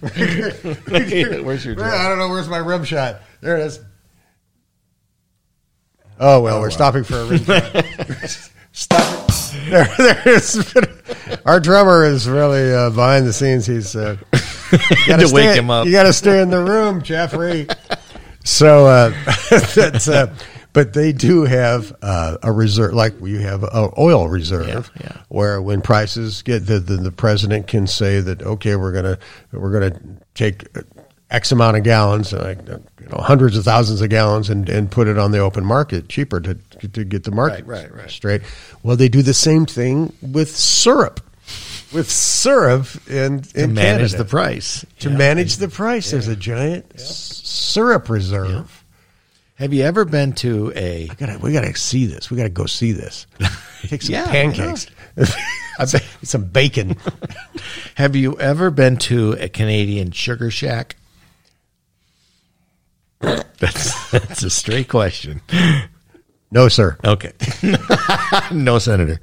Where's 0.00 1.64
your 1.64 1.74
drink? 1.74 1.80
I 1.80 2.08
don't 2.08 2.18
know. 2.18 2.28
Where's 2.28 2.48
my 2.48 2.58
rim 2.58 2.84
shot? 2.84 3.20
There 3.40 3.56
it 3.56 3.66
is. 3.66 3.80
Oh 6.20 6.40
well, 6.40 6.60
we're 6.60 6.70
stopping 6.70 7.04
for 7.04 7.20
a 7.20 7.24
rim 7.26 7.44
shot. 7.44 8.50
Stop. 8.72 9.30
There, 9.68 9.88
there 9.98 10.28
is. 10.28 10.74
Our 11.44 11.58
drummer 11.58 12.04
is 12.04 12.28
really 12.28 12.72
uh, 12.72 12.90
behind 12.90 13.26
the 13.26 13.32
scenes. 13.32 13.66
He's 13.66 13.96
uh, 13.96 14.16
To 14.70 15.30
wake 15.32 15.56
him 15.56 15.70
up. 15.70 15.86
You 15.86 15.92
got 15.92 16.04
to 16.04 16.12
stay 16.12 16.40
in 16.40 16.50
the 16.50 16.62
room, 16.62 17.02
Jeffrey. 17.02 17.66
So 18.44 18.86
uh, 18.86 19.14
that's. 19.74 20.06
Uh, 20.06 20.32
but 20.72 20.92
they 20.92 21.12
do 21.12 21.44
have 21.44 21.94
uh, 22.02 22.36
a 22.42 22.52
reserve, 22.52 22.92
like 22.94 23.14
you 23.22 23.38
have 23.40 23.62
an 23.64 23.90
oil 23.98 24.28
reserve, 24.28 24.90
Yeah, 25.00 25.02
yeah. 25.04 25.16
where 25.28 25.60
when 25.62 25.80
prices 25.82 26.42
get 26.42 26.66
the, 26.66 26.78
the 26.78 26.96
the 26.96 27.12
president 27.12 27.66
can 27.66 27.86
say 27.86 28.20
that 28.20 28.42
okay, 28.42 28.76
we're 28.76 28.92
gonna 28.92 29.18
we're 29.52 29.72
gonna 29.72 30.00
take 30.34 30.66
X 31.30 31.52
amount 31.52 31.76
of 31.76 31.82
gallons, 31.84 32.32
like 32.32 32.58
you 32.68 33.08
know, 33.10 33.18
hundreds 33.18 33.56
of 33.56 33.64
thousands 33.64 34.00
of 34.00 34.08
gallons, 34.10 34.48
and, 34.50 34.68
and 34.68 34.90
put 34.90 35.08
it 35.08 35.18
on 35.18 35.30
the 35.30 35.38
open 35.38 35.64
market 35.64 36.08
cheaper 36.08 36.40
to 36.40 36.54
to 36.54 37.04
get 37.04 37.24
the 37.24 37.30
market 37.30 37.66
Right, 37.66 37.82
right, 37.84 37.94
right. 37.94 38.10
straight. 38.10 38.42
Well, 38.82 38.96
they 38.96 39.08
do 39.08 39.22
the 39.22 39.34
same 39.34 39.66
thing 39.66 40.12
with 40.22 40.54
syrup, 40.56 41.20
with 41.92 42.10
syrup 42.10 42.86
and 43.10 43.44
to 43.44 43.64
in 43.64 43.74
manage 43.74 44.12
Canada. 44.12 44.16
the 44.18 44.24
price. 44.24 44.84
To 45.00 45.10
Yeah. 45.10 45.16
manage 45.16 45.56
the 45.56 45.68
price, 45.68 46.10
there's 46.12 46.28
a 46.28 46.36
giant 46.36 46.86
s- 46.94 47.40
syrup 47.44 48.08
reserve. 48.08 48.77
Have 49.58 49.72
you 49.72 49.82
ever 49.82 50.04
been 50.04 50.34
to 50.34 50.72
a? 50.76 51.08
I 51.10 51.14
gotta, 51.14 51.38
we 51.40 51.52
gotta 51.52 51.74
see 51.74 52.06
this. 52.06 52.30
We 52.30 52.36
gotta 52.36 52.48
go 52.48 52.66
see 52.66 52.92
this. 52.92 53.26
Take 53.82 54.02
some 54.02 54.12
Yeah, 54.14 54.30
pancakes, 54.30 54.86
some 56.22 56.44
bacon. 56.44 56.96
Have 57.96 58.14
you 58.14 58.38
ever 58.38 58.70
been 58.70 58.96
to 58.98 59.32
a 59.32 59.48
Canadian 59.48 60.12
sugar 60.12 60.50
shack? 60.52 60.94
That's 63.20 64.10
that's 64.12 64.44
a 64.44 64.50
straight 64.50 64.88
question. 64.88 65.40
No, 66.52 66.68
sir. 66.68 66.96
Okay, 67.04 67.32
no 68.52 68.78
senator. 68.78 69.20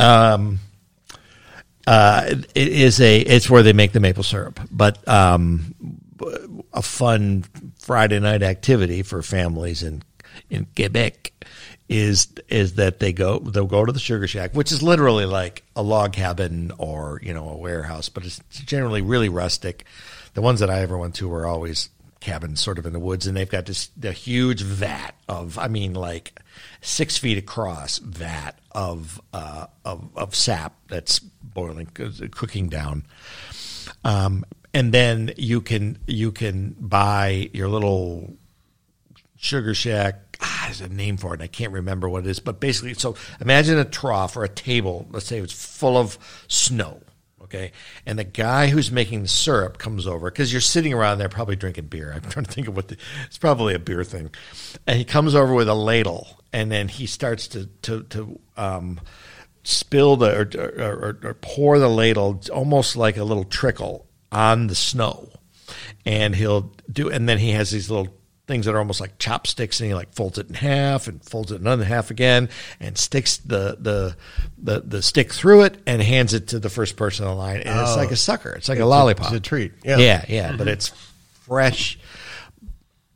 um, 0.00 0.58
uh, 1.86 2.34
it 2.56 2.68
is 2.68 3.00
a 3.00 3.20
it's 3.20 3.48
where 3.48 3.62
they 3.62 3.72
make 3.72 3.92
the 3.92 4.00
maple 4.00 4.24
syrup, 4.24 4.58
but 4.72 5.06
um, 5.06 5.74
a 6.74 6.82
fun 6.82 7.44
Friday 7.78 8.20
night 8.20 8.42
activity 8.42 9.02
for 9.02 9.22
families 9.22 9.82
in 9.82 10.02
in 10.50 10.66
Quebec 10.76 11.32
is 11.88 12.28
is 12.48 12.74
that 12.74 13.00
they 13.00 13.12
go 13.12 13.38
they'll 13.38 13.66
go 13.66 13.84
to 13.84 13.92
the 13.92 13.98
sugar 13.98 14.26
shack, 14.26 14.52
which 14.54 14.72
is 14.72 14.82
literally 14.82 15.26
like 15.26 15.62
a 15.76 15.82
log 15.82 16.12
cabin 16.12 16.72
or 16.78 17.20
you 17.22 17.34
know 17.34 17.48
a 17.50 17.56
warehouse, 17.56 18.08
but 18.08 18.24
it's 18.24 18.40
generally 18.50 19.02
really 19.02 19.28
rustic. 19.28 19.84
The 20.34 20.42
ones 20.42 20.60
that 20.60 20.70
I 20.70 20.80
ever 20.80 20.96
went 20.96 21.14
to 21.16 21.28
were 21.28 21.46
always 21.46 21.90
cabins 22.20 22.60
sort 22.60 22.78
of 22.78 22.86
in 22.86 22.92
the 22.92 23.00
woods, 23.00 23.26
and 23.26 23.36
they've 23.36 23.50
got 23.50 23.66
this 23.66 23.90
the 23.96 24.12
huge 24.12 24.62
vat 24.62 25.14
of 25.28 25.58
I 25.58 25.68
mean 25.68 25.92
like 25.92 26.40
six 26.80 27.18
feet 27.18 27.36
across 27.36 27.98
vat 27.98 28.52
of 28.70 29.20
uh, 29.34 29.66
of 29.84 30.08
of 30.16 30.34
sap 30.34 30.74
that's 30.88 31.18
boiling 31.18 31.86
cooking 31.86 32.68
down. 32.68 33.04
Um, 34.04 34.44
and 34.74 34.92
then 34.92 35.32
you 35.36 35.60
can 35.60 35.98
you 36.06 36.32
can 36.32 36.76
buy 36.78 37.50
your 37.52 37.68
little 37.68 38.34
sugar 39.36 39.74
shack. 39.74 40.38
Ah, 40.40 40.62
there's 40.66 40.80
a 40.80 40.88
name 40.88 41.16
for 41.16 41.30
it. 41.30 41.34
And 41.34 41.42
I 41.42 41.46
can't 41.46 41.72
remember 41.72 42.08
what 42.08 42.24
it 42.24 42.30
is, 42.30 42.40
but 42.40 42.60
basically, 42.60 42.94
so 42.94 43.16
imagine 43.40 43.78
a 43.78 43.84
trough 43.84 44.36
or 44.36 44.44
a 44.44 44.48
table. 44.48 45.06
Let's 45.10 45.26
say 45.26 45.38
it's 45.38 45.52
full 45.52 45.96
of 45.96 46.18
snow. 46.48 47.00
Okay, 47.42 47.72
and 48.06 48.18
the 48.18 48.24
guy 48.24 48.68
who's 48.68 48.90
making 48.90 49.22
the 49.22 49.28
syrup 49.28 49.76
comes 49.76 50.06
over 50.06 50.30
because 50.30 50.52
you're 50.52 50.62
sitting 50.62 50.94
around 50.94 51.18
there 51.18 51.28
probably 51.28 51.54
drinking 51.54 51.86
beer. 51.86 52.12
I'm 52.14 52.22
trying 52.22 52.46
to 52.46 52.50
think 52.50 52.66
of 52.66 52.74
what 52.74 52.88
the, 52.88 52.96
it's 53.26 53.36
probably 53.36 53.74
a 53.74 53.78
beer 53.78 54.04
thing, 54.04 54.30
and 54.86 54.96
he 54.96 55.04
comes 55.04 55.34
over 55.34 55.52
with 55.52 55.68
a 55.68 55.74
ladle, 55.74 56.40
and 56.50 56.72
then 56.72 56.88
he 56.88 57.06
starts 57.06 57.48
to 57.48 57.66
to 57.82 58.04
to 58.04 58.40
um, 58.56 59.00
spill 59.64 60.16
the 60.16 60.34
or, 60.34 60.50
or, 60.82 60.92
or, 60.92 61.18
or 61.22 61.34
pour 61.34 61.78
the 61.78 61.90
ladle 61.90 62.40
almost 62.50 62.96
like 62.96 63.18
a 63.18 63.24
little 63.24 63.44
trickle 63.44 64.06
on 64.32 64.66
the 64.66 64.74
snow, 64.74 65.28
and 66.04 66.34
he'll 66.34 66.72
do, 66.90 67.08
and 67.08 67.28
then 67.28 67.38
he 67.38 67.50
has 67.50 67.70
these 67.70 67.90
little 67.90 68.08
things 68.48 68.66
that 68.66 68.74
are 68.74 68.78
almost 68.78 69.00
like 69.00 69.18
chopsticks, 69.18 69.80
and 69.80 69.88
he 69.88 69.94
like 69.94 70.12
folds 70.14 70.38
it 70.38 70.48
in 70.48 70.54
half 70.54 71.06
and 71.06 71.24
folds 71.24 71.52
it 71.52 71.60
another 71.60 71.84
half 71.84 72.10
again, 72.10 72.48
and 72.80 72.98
sticks 72.98 73.36
the 73.38 73.76
the 73.78 74.16
the, 74.58 74.80
the 74.80 75.02
stick 75.02 75.32
through 75.32 75.62
it 75.62 75.78
and 75.86 76.02
hands 76.02 76.34
it 76.34 76.48
to 76.48 76.58
the 76.58 76.70
first 76.70 76.96
person 76.96 77.24
in 77.24 77.30
the 77.30 77.36
line, 77.36 77.60
and 77.60 77.80
it's 77.80 77.92
oh. 77.92 77.96
like 77.96 78.10
a 78.10 78.16
sucker, 78.16 78.50
it's 78.50 78.68
like 78.68 78.80
a 78.80 78.86
lollipop, 78.86 79.26
it's 79.26 79.36
a 79.36 79.40
treat. 79.40 79.72
Yeah. 79.84 79.98
yeah, 79.98 80.24
yeah, 80.28 80.48
mm-hmm. 80.48 80.58
but 80.58 80.68
it's 80.68 80.88
fresh. 81.42 81.98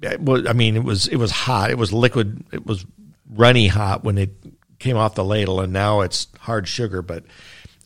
I 0.05 0.53
mean, 0.53 0.77
it 0.77 0.85
was 0.85 1.09
it 1.09 1.17
was 1.17 1.31
hot. 1.31 1.71
It 1.71 1.79
was 1.79 1.93
liquid. 1.93 2.45
It 2.53 2.67
was 2.67 2.85
runny 3.31 3.67
hot 3.67 4.05
when 4.05 4.19
it 4.19 4.31
came 4.79 4.97
off 4.97 5.15
the 5.15 5.25
ladle, 5.25 5.61
and 5.61 5.73
now 5.73 6.03
it's 6.03 6.29
hard 6.41 6.69
sugar. 6.69 7.03
But 7.03 7.25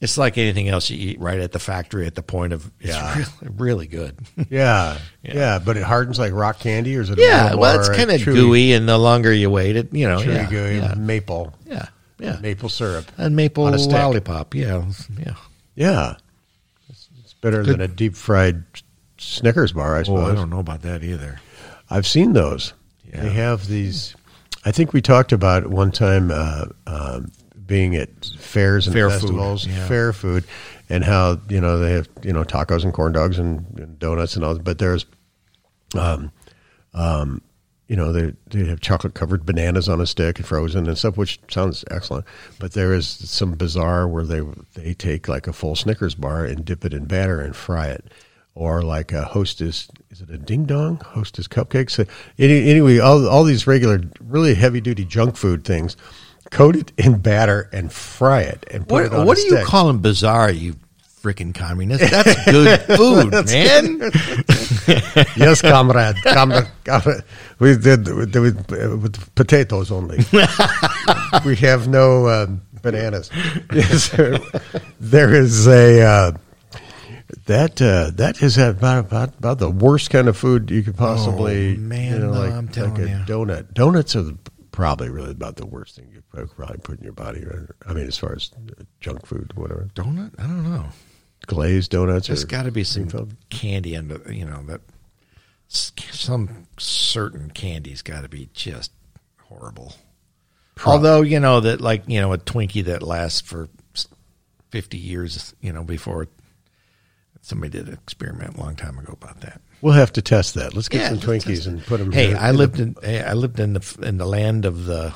it's 0.01 0.17
like 0.19 0.39
anything 0.39 0.69
else 0.69 0.89
you 0.91 0.97
eat 1.11 1.21
right 1.21 1.39
at 1.41 1.53
the 1.53 1.59
factory 1.59 2.07
at 2.07 2.15
the 2.15 2.23
point 2.23 2.53
of 2.53 2.71
it's 2.81 2.89
Yeah. 2.91 3.15
really, 3.17 3.57
really 3.59 3.87
good. 3.87 4.17
Yeah, 4.51 4.99
yeah, 5.23 5.59
but 5.59 5.77
it 5.77 5.83
hardens 5.83 6.19
like 6.19 6.33
rock 6.33 6.59
candy, 6.59 6.97
or 6.97 7.03
is 7.03 7.11
it? 7.11 7.19
yeah, 7.19 7.55
well, 7.55 7.79
it's 7.79 7.89
kind 7.89 8.11
of 8.11 8.21
chewy- 8.21 8.35
gooey, 8.35 8.73
and 8.73 8.89
the 8.89 8.99
longer 8.99 9.33
you 9.33 9.51
wait, 9.51 9.77
it 9.77 9.93
you 9.95 10.09
know, 10.09 10.19
chewy, 10.19 10.35
yeah, 10.35 10.51
gooey 10.51 10.77
yeah, 10.79 10.95
maple, 10.97 11.55
yeah, 11.67 11.87
yeah. 12.19 12.39
maple 12.41 12.69
syrup. 12.69 13.05
and 13.19 13.37
maple 13.37 13.65
on 13.65 13.75
a 13.75 13.77
lollipop. 13.79 14.55
Yeah, 14.55 14.85
yeah. 15.19 15.35
Yeah, 15.77 16.15
it's, 16.89 17.09
it's 17.23 17.35
better 17.35 17.63
than 17.63 17.81
a 17.81 17.89
deep 17.89 18.15
fried 18.17 18.65
Snickers 19.19 19.73
bar, 19.73 19.97
I 19.97 20.05
Oh. 20.09 20.17
I 20.31 20.35
don't 20.35 20.49
know 20.51 20.59
about 20.61 20.83
that 20.83 21.05
either. 21.05 21.41
I've 21.91 22.07
seen 22.07 22.33
those. 22.33 22.73
Yeah. 23.13 23.21
They 23.23 23.31
have 23.31 23.67
these. 23.67 24.15
I 24.65 24.71
think 24.73 24.93
we 24.93 25.01
talked 25.03 25.33
about 25.33 25.67
one 25.69 25.91
time 25.91 26.31
uh, 26.33 26.67
um, 26.87 27.31
being 27.71 27.95
at 27.95 28.25
fairs 28.37 28.89
and 28.89 28.95
Fair 28.95 29.09
food, 29.09 29.21
festivals, 29.21 29.65
yeah. 29.65 29.87
fair 29.87 30.13
food, 30.13 30.43
and 30.89 31.05
how 31.05 31.41
you 31.49 31.61
know 31.61 31.79
they 31.79 31.93
have 31.93 32.09
you 32.21 32.33
know 32.33 32.43
tacos 32.43 32.83
and 32.83 32.93
corn 32.93 33.13
dogs 33.13 33.39
and, 33.39 33.65
and 33.79 33.97
donuts 34.01 34.35
and 34.35 34.45
all. 34.45 34.59
But 34.59 34.79
there's, 34.79 35.07
um, 35.97 36.33
um, 36.93 37.41
you 37.87 37.95
know 37.95 38.13
they 38.13 38.35
they 38.49 38.67
have 38.67 38.81
chocolate 38.81 39.15
covered 39.15 39.47
bananas 39.47 39.89
on 39.89 40.01
a 40.01 40.07
stick 40.07 40.41
and 40.41 40.47
frozen 40.49 40.89
and 40.89 40.99
stuff, 40.99 41.17
which 41.17 41.39
sounds 41.49 41.85
excellent. 41.93 42.27
But 42.59 42.73
there 42.73 42.93
is 42.93 43.07
some 43.07 43.53
bizarre 43.53 44.09
where 44.09 44.25
they 44.25 44.41
they 44.75 44.93
take 44.93 45.29
like 45.29 45.47
a 45.47 45.53
full 45.53 45.77
Snickers 45.77 46.17
bar 46.17 46.45
and 46.45 46.65
dip 46.65 46.85
it 46.85 46.93
in 46.93 47.05
batter 47.05 47.41
and 47.41 47.55
fry 47.55 47.87
it 47.87 48.05
or 48.57 48.83
like 48.83 49.13
a 49.13 49.23
hostess 49.23 49.89
is 50.11 50.23
it 50.23 50.29
a 50.29 50.37
ding 50.37 50.65
dong 50.65 50.97
hostess 50.97 51.47
cupcakes 51.47 52.05
any, 52.37 52.69
anyway 52.69 52.99
all, 52.99 53.29
all 53.29 53.45
these 53.45 53.65
regular 53.65 54.01
really 54.21 54.57
heavy 54.57 54.81
duty 54.81 55.05
junk 55.05 55.37
food 55.37 55.65
things 55.65 55.97
coat 56.51 56.77
it 56.77 56.93
in 56.99 57.19
batter 57.19 57.69
and 57.73 57.93
fry 57.93 58.41
it 58.43 58.65
and 58.71 58.87
put 58.87 58.95
What, 58.95 59.05
it 59.05 59.13
on 59.15 59.27
what 59.27 59.39
a 59.39 59.41
are 59.43 59.61
you 59.61 59.65
call 59.65 59.87
them 59.87 60.01
bizarre? 60.01 60.51
You 60.51 60.75
freaking 61.23 61.55
communist! 61.55 62.11
That's 62.11 62.45
good 62.47 62.81
food, 62.97 63.31
man. 63.47 64.01
yes 65.37 65.61
comrade 65.63 66.17
comrade, 66.25 66.67
comrade. 66.85 67.23
we 67.59 67.77
did 67.77 68.09
with, 68.09 69.35
potatoes 69.35 69.91
only 69.93 70.19
we 71.45 71.57
have 71.57 71.89
no 71.89 72.27
uh, 72.27 72.47
bananas 72.83 73.31
yes 73.73 74.09
there- 74.11 74.39
there 74.99 75.35
is 75.35 75.67
a 75.69 76.01
uh, 76.03 76.33
that 77.47 77.81
uh, 77.83 78.11
that 78.15 78.43
is 78.43 78.57
about, 78.59 78.99
about 78.99 79.29
about 79.39 79.59
the 79.59 79.71
worst 79.71 80.11
kind 80.11 80.27
of 80.29 80.37
food 80.37 80.71
you 80.71 80.83
could 80.83 80.97
possibly 80.97 81.75
Oh, 81.77 81.79
man, 81.81 82.13
you 82.13 82.19
know, 82.19 82.33
no, 82.33 82.41
like, 82.41 82.53
I'm 82.53 82.69
telling 82.69 82.95
like 82.95 83.03
a 83.03 83.09
you. 83.09 83.17
donut 83.27 83.73
donuts 83.75 84.17
are 84.17 84.33
probably 84.73 85.09
really 85.09 85.31
about 85.31 85.57
the 85.57 85.67
worst 85.67 85.97
thing 85.97 86.09
you 86.13 86.23
could 86.33 86.51
probably 86.57 86.79
put 86.79 86.99
in 86.99 87.05
your 87.05 87.13
body? 87.13 87.45
I 87.87 87.93
mean 87.93 88.07
as 88.07 88.19
far 88.19 88.35
as 88.35 88.51
uh, 88.57 88.85
junk 89.01 89.27
food 89.27 89.53
whatever 89.57 89.89
Donut? 89.95 90.35
I 90.39 90.43
don't 90.43 90.71
know. 90.71 90.87
glazed 91.47 91.91
donuts 91.91 92.29
There's 92.29 92.45
got 92.45 92.65
to 92.65 92.71
be 92.71 92.85
some 92.85 93.05
cream-filled. 93.05 93.35
candy 93.51 93.97
under, 93.97 94.21
you 94.33 94.45
know, 94.45 94.63
that 94.65 94.81
some 95.69 96.67
certain 96.79 97.51
candy's 97.51 98.03
got 98.03 98.23
to 98.23 98.29
be 98.29 98.49
just 98.53 98.93
horrible. 99.43 99.95
Although 100.85 101.23
you 101.23 101.41
know 101.41 101.61
that, 101.61 101.81
like 101.81 102.05
you 102.07 102.21
know, 102.21 102.33
a 102.33 102.39
Twinkie 102.39 102.85
that 102.85 103.03
lasts 103.03 103.41
for 103.41 103.69
fifty 104.71 104.97
years, 104.97 105.55
you 105.61 105.73
know, 105.73 105.85
before 105.85 106.29
somebody 107.43 107.71
did 107.71 107.89
an 107.89 107.95
experiment 107.95 108.57
a 108.57 108.61
long 108.61 108.77
time 108.77 108.99
ago 108.99 109.13
about 109.13 109.41
that. 109.43 109.61
We'll 109.83 109.95
have 109.95 110.13
to 110.15 110.23
test 110.23 110.55
that 110.55 110.75
let's 110.75 110.89
get 110.89 111.01
Yeah, 111.03 111.09
some 111.11 111.19
Twinkies 111.19 111.67
and 111.67 111.85
put 111.85 111.99
them 111.99 112.13
Hey, 112.13 112.35
I 112.35 112.51
lived 112.53 112.81
in 112.81 112.97
hey, 113.03 113.23
I 113.23 113.33
lived 113.35 113.61
in 113.61 113.73
the 113.75 113.99
in 114.03 114.19
the 114.19 114.27
land 114.27 114.65
of 114.65 114.85
the 114.87 115.13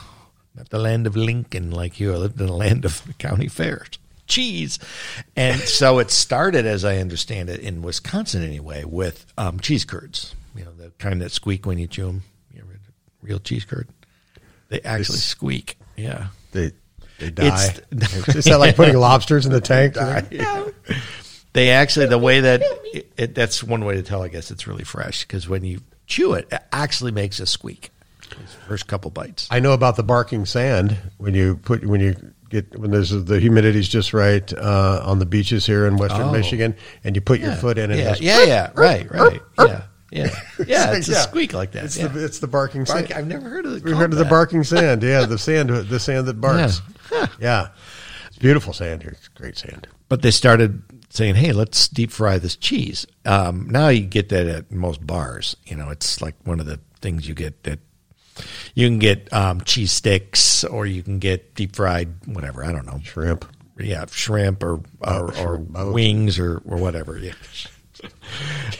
not 0.56 0.70
the 0.70 0.78
land 0.78 1.06
of 1.06 1.16
Lincoln 1.16 1.70
like 1.72 1.98
you. 1.98 2.12
I 2.12 2.16
lived 2.16 2.40
in 2.40 2.46
the 2.46 2.52
land 2.52 2.84
of 2.84 3.04
the 3.06 3.12
county 3.14 3.48
fairs. 3.48 3.88
Cheese, 4.26 4.78
and 5.36 5.60
so 5.60 5.98
it 5.98 6.10
started, 6.10 6.64
as 6.64 6.82
I 6.84 6.96
understand 6.96 7.50
it, 7.50 7.60
in 7.60 7.82
Wisconsin 7.82 8.42
anyway, 8.42 8.84
with 8.84 9.26
um, 9.36 9.60
cheese 9.60 9.84
curds. 9.84 10.34
You 10.56 10.64
know, 10.64 10.72
the 10.72 10.92
kind 10.98 11.20
that 11.20 11.30
squeak 11.32 11.66
when 11.66 11.76
you 11.78 11.86
chew 11.86 12.06
them. 12.06 12.22
You 12.54 12.60
ever 12.62 12.70
had 12.70 12.78
a 12.80 12.92
real 13.26 13.38
cheese 13.38 13.64
curd? 13.66 13.86
They 14.70 14.80
actually 14.80 15.16
This- 15.16 15.24
squeak. 15.24 15.76
Yeah. 15.96 16.28
they 16.52 16.70
they 17.18 17.30
die 17.30 17.74
It's- 17.90 18.28
is 18.36 18.44
that 18.46 18.58
like 18.58 18.76
putting 18.76 18.96
lobsters 18.96 19.44
in 19.44 19.52
the 19.52 19.60
tank 19.60 19.96
They 21.54 21.70
actually 21.70 22.06
the 22.06 22.18
way 22.18 22.40
that 22.40 22.62
it, 22.92 23.12
it, 23.16 23.34
that's 23.34 23.62
one 23.64 23.84
way 23.84 23.94
to 23.94 24.02
tell. 24.02 24.22
I 24.22 24.28
guess 24.28 24.50
it's 24.50 24.66
really 24.66 24.84
fresh 24.84 25.24
because 25.24 25.48
when 25.48 25.64
you 25.64 25.80
chew 26.06 26.34
it, 26.34 26.46
it 26.52 26.62
actually 26.72 27.12
makes 27.12 27.40
a 27.40 27.46
squeak. 27.46 27.90
First 28.68 28.86
couple 28.88 29.10
bites. 29.10 29.46
I 29.50 29.60
know 29.60 29.72
about 29.72 29.96
the 29.96 30.02
barking 30.02 30.44
sand 30.46 30.96
when 31.18 31.34
you 31.34 31.56
put 31.56 31.84
when 31.86 32.00
you 32.00 32.16
get 32.50 32.76
when 32.78 32.90
there's 32.90 33.10
the 33.10 33.38
humidity's 33.38 33.88
just 33.88 34.12
right 34.12 34.52
uh, 34.52 35.02
on 35.04 35.18
the 35.20 35.26
beaches 35.26 35.64
here 35.66 35.86
in 35.86 35.96
Western 35.96 36.22
Oh. 36.28 36.32
Michigan, 36.32 36.74
and 37.04 37.14
you 37.14 37.20
put 37.20 37.38
your 37.40 37.54
foot 37.54 37.78
in 37.78 37.90
it. 37.92 37.98
Yeah, 37.98 38.12
it 38.12 38.20
yeah, 38.20 38.42
yeah. 38.44 38.70
Right, 38.74 39.08
right. 39.10 39.40
Yeah, 39.58 39.82
Yeah, 40.10 40.40
yeah, 40.66 40.86
like, 40.90 40.98
it's 40.98 41.08
a 41.08 41.14
squeak 41.14 41.52
like 41.52 41.72
that. 41.72 41.84
It's 41.84 41.96
yeah. 41.98 42.08
the 42.08 42.24
it's 42.24 42.40
the 42.40 42.48
barking 42.48 42.84
Bark- 42.84 43.06
sand. 43.08 43.12
I've 43.12 43.26
never 43.28 43.48
heard 43.48 43.66
of 43.66 43.74
it. 43.74 43.84
We've 43.84 43.96
heard 43.96 44.12
of 44.12 44.18
the 44.18 44.24
barking 44.24 44.64
sand. 44.64 45.02
Yeah, 45.04 45.26
the 45.26 45.38
sand 45.38 45.68
the 45.70 46.00
sand 46.00 46.26
that 46.26 46.40
barks. 46.40 46.82
Yeah. 47.38 47.68
It's 48.28 48.38
beautiful 48.38 48.72
sand 48.72 49.02
here. 49.02 49.12
It's 49.16 49.28
great 49.28 49.56
sand. 49.56 49.86
But 50.08 50.22
they 50.22 50.30
started 50.32 50.82
saying, 51.10 51.36
"Hey, 51.36 51.52
let's 51.52 51.88
deep 51.88 52.10
fry 52.10 52.38
this 52.38 52.56
cheese." 52.56 53.06
Um, 53.24 53.68
now 53.70 53.88
you 53.88 54.02
get 54.02 54.28
that 54.30 54.46
at 54.46 54.72
most 54.72 55.06
bars. 55.06 55.56
You 55.64 55.76
know, 55.76 55.90
it's 55.90 56.20
like 56.20 56.34
one 56.44 56.60
of 56.60 56.66
the 56.66 56.80
things 57.00 57.28
you 57.28 57.34
get 57.34 57.62
that 57.64 57.78
you 58.74 58.88
can 58.88 58.98
get 58.98 59.32
um, 59.32 59.60
cheese 59.62 59.92
sticks, 59.92 60.64
or 60.64 60.86
you 60.86 61.02
can 61.02 61.18
get 61.18 61.54
deep 61.54 61.76
fried 61.76 62.08
whatever. 62.26 62.64
I 62.64 62.72
don't 62.72 62.86
know, 62.86 63.00
Shrimp. 63.02 63.44
yeah, 63.78 64.06
shrimp 64.10 64.62
or 64.62 64.80
or, 65.00 65.28
or 65.28 65.32
shrimp, 65.32 65.70
oh. 65.74 65.92
wings 65.92 66.38
or 66.38 66.62
or 66.64 66.78
whatever. 66.78 67.18
Yeah. 67.18 67.32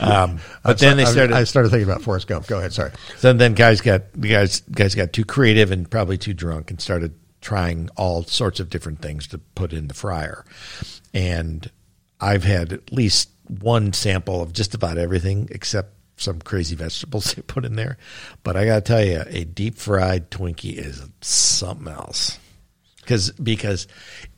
Um, 0.00 0.40
but 0.62 0.78
then 0.78 0.97
they 0.99 1.04
started. 1.04 1.35
I 1.35 1.45
started 1.45 1.71
thinking 1.71 1.88
about 1.88 2.02
Forrest 2.02 2.26
Gump. 2.26 2.47
Go 2.47 2.59
ahead. 2.59 2.73
Sorry. 2.73 2.90
Then 3.23 3.38
then 3.38 3.54
guys 3.54 3.81
got 3.81 4.12
the 4.12 4.28
guys 4.28 4.61
guys 4.61 4.95
got 4.95 5.12
too 5.12 5.25
creative 5.25 5.71
and 5.71 5.88
probably 5.90 6.19
too 6.19 6.35
drunk 6.35 6.71
and 6.71 6.81
started 6.81 7.14
trying 7.40 7.88
all 7.97 8.25
sorts 8.25 8.59
of 8.61 8.69
different 8.71 9.00
things 9.00 9.26
to 9.28 9.38
put 9.38 9.73
in 9.73 9.88
the 9.88 9.95
fryer. 9.95 10.45
And 11.14 11.71
I've 12.25 12.45
had 12.45 12.73
at 12.73 12.90
least 12.90 13.28
one 13.47 13.93
sample 13.93 14.40
of 14.40 14.54
just 14.54 14.75
about 14.75 14.97
everything 14.97 15.49
except 15.50 15.90
some 16.16 16.40
crazy 16.40 16.75
vegetables 16.75 17.25
they 17.35 17.43
put 17.43 17.64
in 17.64 17.76
there. 17.76 17.99
But 18.43 18.57
I 18.57 18.64
got 18.64 18.76
to 18.76 18.81
tell 18.81 19.04
you, 19.04 19.23
a 19.26 19.45
deep 19.45 19.76
fried 19.76 20.31
Twinkie 20.31 20.75
is 20.76 21.02
something 21.21 21.88
else. 21.88 22.38
Cuz 23.07 23.33
because 23.33 23.87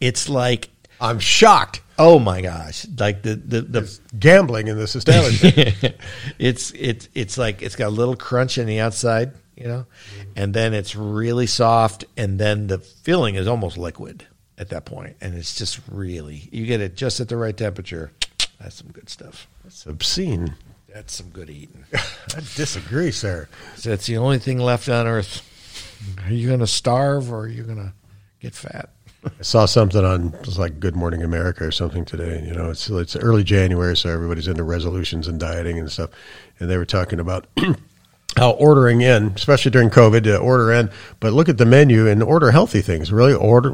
it's 0.01 0.29
like 0.29 0.71
I'm 1.01 1.21
shocked. 1.21 1.83
oh 2.01 2.19
my 2.19 2.41
gosh, 2.41 2.85
like 2.99 3.23
the 3.23 3.37
the 3.37 3.61
the 3.61 3.99
Gambling 4.19 4.67
in 4.67 4.77
this 4.77 4.97
establishment. 4.97 5.95
it's 6.41 6.73
it's 6.73 7.09
it's 7.15 7.39
like 7.39 7.63
it's 7.63 7.77
got 7.77 7.89
a 7.89 7.91
little 7.91 8.17
crunch 8.17 8.59
in 8.59 8.67
the 8.67 8.81
outside, 8.81 9.35
you 9.55 9.69
know, 9.69 9.87
and 10.35 10.53
then 10.53 10.75
it's 10.75 10.97
really 10.97 11.47
soft, 11.47 12.07
and 12.17 12.41
then 12.41 12.67
the 12.67 12.79
filling 12.79 13.37
is 13.37 13.47
almost 13.47 13.79
liquid 13.79 14.27
at 14.59 14.71
that 14.71 14.85
point, 14.85 15.17
and 15.21 15.35
it's 15.35 15.57
just 15.57 15.81
really 15.91 16.49
you 16.53 16.67
get 16.67 16.81
it 16.81 16.97
just 16.97 17.21
at 17.21 17.29
the 17.29 17.37
right 17.37 17.57
temperature. 17.57 18.13
That's 18.61 18.77
some 18.77 18.89
good 18.89 19.09
stuff. 19.11 19.47
That's 19.65 19.85
obscene. 19.87 20.55
That's 20.93 21.15
some 21.15 21.29
good 21.29 21.51
eating. 21.51 21.85
I 21.93 22.41
disagree, 22.55 23.11
sir. 23.11 23.49
So 23.75 23.91
that's 23.91 24.07
the 24.07 24.17
only 24.17 24.39
thing 24.39 24.59
left 24.59 24.89
on 24.89 25.07
earth. 25.07 25.43
Are 26.25 26.33
you 26.33 26.47
going 26.49 26.61
to 26.61 26.67
starve 26.67 27.31
or 27.31 27.41
are 27.41 27.49
you 27.49 27.65
going 27.65 27.77
to 27.77 27.93
get 28.41 28.55
fat? 28.55 28.89
I 29.27 29.43
saw 29.43 29.67
something 29.67 30.03
on 30.03 30.35
like 30.57 30.81
Good 30.81 30.97
Morning 30.97 31.23
America 31.23 31.65
or 31.65 31.71
something 31.71 32.07
today. 32.07 32.43
You 32.47 32.55
know, 32.55 32.71
it's 32.71 32.89
it's 32.89 33.15
early 33.17 33.45
January, 33.45 33.97
so 33.97 34.09
everybody's 34.09 34.49
into 34.49 34.63
resolutions 34.63 35.29
and 35.29 35.39
dieting 35.39 35.79
and 35.79 35.91
stuff. 35.91 36.11
And 36.61 36.71
they 36.71 36.79
were 36.79 36.87
talking 36.87 37.21
about 37.21 37.47
how 38.37 38.51
ordering 38.53 39.01
in, 39.01 39.29
especially 39.35 39.71
during 39.71 39.89
COVID, 39.91 40.25
to 40.25 40.37
order 40.39 40.73
in, 40.73 40.91
but 41.21 41.33
look 41.33 41.49
at 41.49 41.59
the 41.59 41.65
menu 41.67 42.07
and 42.07 42.23
order 42.23 42.51
healthy 42.51 42.83
things. 42.83 43.11
Really 43.11 43.35
order, 43.35 43.71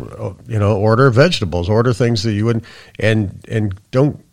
you 0.46 0.58
know, 0.58 0.76
order 0.76 1.10
vegetables, 1.10 1.68
order 1.68 1.92
things 1.92 2.22
that 2.22 2.32
you 2.32 2.44
wouldn't, 2.46 2.64
and 2.98 3.44
and 3.48 3.74
don't. 3.90 4.24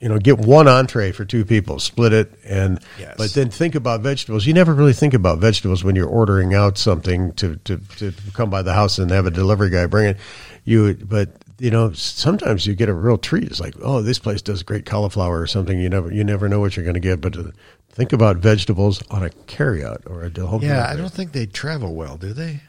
You 0.00 0.10
know, 0.10 0.18
get 0.18 0.38
one 0.38 0.68
entree 0.68 1.12
for 1.12 1.24
two 1.24 1.46
people, 1.46 1.78
split 1.78 2.12
it, 2.12 2.38
and 2.44 2.78
Yes. 2.98 3.14
but 3.16 3.32
then 3.32 3.48
think 3.48 3.74
about 3.74 4.02
vegetables. 4.02 4.44
You 4.44 4.52
never 4.52 4.74
really 4.74 4.92
think 4.92 5.14
about 5.14 5.38
vegetables 5.38 5.82
when 5.82 5.96
you're 5.96 6.08
ordering 6.08 6.52
out 6.52 6.76
something 6.76 7.32
to, 7.34 7.56
to, 7.56 7.78
to 7.78 8.12
come 8.34 8.50
by 8.50 8.60
the 8.60 8.74
house 8.74 8.98
and 8.98 9.10
have 9.10 9.24
a 9.24 9.30
delivery 9.30 9.70
guy 9.70 9.86
bring 9.86 10.08
it. 10.08 10.18
You, 10.64 10.92
but 10.94 11.30
you 11.58 11.70
know, 11.70 11.92
sometimes 11.92 12.66
you 12.66 12.74
get 12.74 12.88
a 12.88 12.94
real 12.94 13.18
treat. 13.18 13.44
It's 13.44 13.60
like, 13.60 13.74
oh, 13.82 14.02
this 14.02 14.18
place 14.18 14.42
does 14.42 14.62
great 14.62 14.86
cauliflower 14.86 15.40
or 15.40 15.46
something. 15.46 15.78
You 15.78 15.88
never, 15.88 16.12
you 16.12 16.24
never 16.24 16.48
know 16.48 16.60
what 16.60 16.76
you're 16.76 16.84
going 16.84 16.94
to 16.94 17.00
get. 17.00 17.20
But 17.20 17.36
uh, 17.36 17.44
think 17.90 18.12
about 18.12 18.38
vegetables 18.38 19.02
on 19.10 19.24
a 19.24 19.30
carryout 19.30 20.08
or 20.10 20.24
a 20.24 20.46
home. 20.46 20.62
Yeah, 20.62 20.86
I 20.88 20.96
don't 20.96 21.12
think 21.12 21.32
they 21.32 21.46
travel 21.46 21.94
well, 21.94 22.16
do 22.16 22.32
they? 22.32 22.60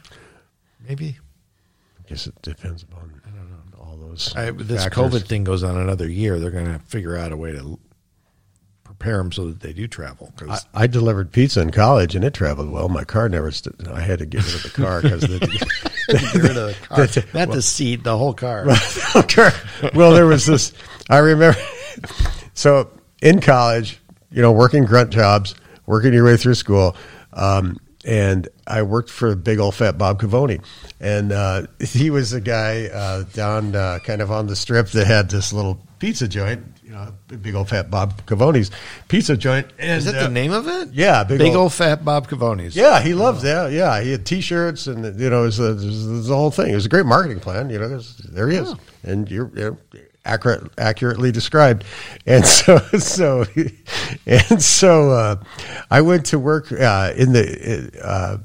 Maybe. 0.87 1.17
I 1.99 2.09
guess 2.09 2.27
it 2.27 2.39
depends 2.41 2.83
upon 2.83 3.21
I 3.25 3.29
don't 3.29 3.49
know 3.49 3.79
all 3.79 3.97
those. 3.97 4.35
I, 4.35 4.51
this 4.51 4.83
factors. 4.83 5.03
COVID 5.03 5.27
thing 5.27 5.43
goes 5.43 5.63
on 5.63 5.77
another 5.77 6.07
year. 6.07 6.39
They're 6.39 6.51
going 6.51 6.71
to 6.71 6.79
figure 6.79 7.17
out 7.17 7.31
a 7.31 7.37
way 7.37 7.51
to 7.53 7.79
prepare 8.97 9.17
them 9.17 9.31
so 9.31 9.47
that 9.47 9.59
they 9.59 9.73
do 9.73 9.87
travel. 9.87 10.31
I, 10.37 10.39
Because 10.39 10.65
I 10.73 10.87
delivered 10.87 11.31
pizza 11.31 11.61
in 11.61 11.71
college 11.71 12.15
and 12.15 12.23
it 12.23 12.33
traveled 12.33 12.71
well. 12.71 12.89
My 12.89 13.03
car 13.03 13.29
never. 13.29 13.51
St- 13.51 13.87
I 13.87 14.01
had 14.01 14.19
to 14.19 14.25
get 14.25 14.45
rid 14.45 14.55
of 14.55 14.63
the 14.63 14.69
car 14.69 15.01
because 15.01 15.21
the, 15.21 15.39
rid 16.35 16.57
of 16.57 16.67
the 16.67 17.21
car, 17.21 17.23
not 17.33 17.53
the 17.53 17.61
seat, 17.61 18.03
the 18.03 18.17
whole 18.17 18.33
car. 18.33 18.65
okay. 19.15 19.49
Well, 19.93 20.13
there 20.13 20.25
was 20.25 20.45
this. 20.45 20.73
I 21.09 21.17
remember. 21.17 21.59
So 22.53 22.89
in 23.21 23.41
college, 23.41 23.99
you 24.31 24.41
know, 24.41 24.51
working 24.51 24.85
grunt 24.85 25.11
jobs, 25.11 25.55
working 25.85 26.13
your 26.13 26.25
way 26.25 26.37
through 26.37 26.55
school, 26.55 26.95
um, 27.33 27.77
and 28.05 28.47
I 28.67 28.83
worked 28.83 29.09
for 29.09 29.35
big 29.35 29.59
old 29.59 29.75
fat 29.75 29.97
Bob 29.97 30.21
Cavoni, 30.21 30.63
and 30.99 31.31
uh, 31.31 31.63
he 31.79 32.09
was 32.09 32.33
a 32.33 32.41
guy 32.41 32.85
uh, 32.85 33.23
down 33.33 33.75
uh, 33.75 33.99
kind 34.03 34.21
of 34.21 34.31
on 34.31 34.47
the 34.47 34.55
strip 34.55 34.89
that 34.89 35.07
had 35.07 35.29
this 35.29 35.51
little 35.51 35.79
pizza 35.99 36.27
joint. 36.27 36.63
You 36.85 36.91
know, 36.91 37.11
big 37.27 37.55
old 37.55 37.67
fat 37.69 37.89
Bob 37.89 38.21
Cavoni's 38.27 38.69
pizza 39.07 39.35
joint. 39.35 39.65
And, 39.79 39.97
Is 39.97 40.05
that 40.05 40.15
uh, 40.15 40.23
the 40.25 40.29
name 40.29 40.51
of 40.51 40.67
it? 40.67 40.93
Yeah, 40.93 41.23
big, 41.23 41.39
Big, 41.39 41.47
old, 41.47 41.57
old, 41.57 41.73
fat 41.73 42.05
Bob 42.05 42.27
Cavoni's. 42.27 42.75
Yeah, 42.75 43.01
he 43.01 43.15
loved 43.15 43.41
that. 43.41 43.71
Yeah, 43.71 43.99
he 44.01 44.11
had 44.11 44.23
T-shirts, 44.23 44.85
and 44.85 45.19
you 45.19 45.31
know, 45.31 45.41
it 45.41 45.45
was, 45.45 45.59
a, 45.59 45.71
it 45.71 45.75
was- 45.77 46.27
the 46.27 46.35
whole 46.35 46.51
thing. 46.51 46.69
It 46.71 46.75
was 46.75 46.85
a 46.85 46.89
great 46.89 47.07
marketing 47.07 47.39
plan. 47.39 47.71
You 47.71 47.79
know, 47.79 47.99
there 48.29 48.49
he 48.49 48.57
is, 48.57 48.75
and 49.01 49.29
you're, 49.31 49.51
you're 49.55 49.79
accurate, 50.25 50.71
accurately 50.77 51.31
described. 51.31 51.85
And 52.27 52.45
so, 52.57 52.77
so, 52.99 53.45
and 54.27 54.61
so, 54.61 55.09
uh, 55.09 55.35
I 55.89 56.01
went 56.01 56.27
to 56.27 56.37
work 56.37 56.71
uh, 56.71 57.13
in 57.17 57.33
the. 57.33 58.39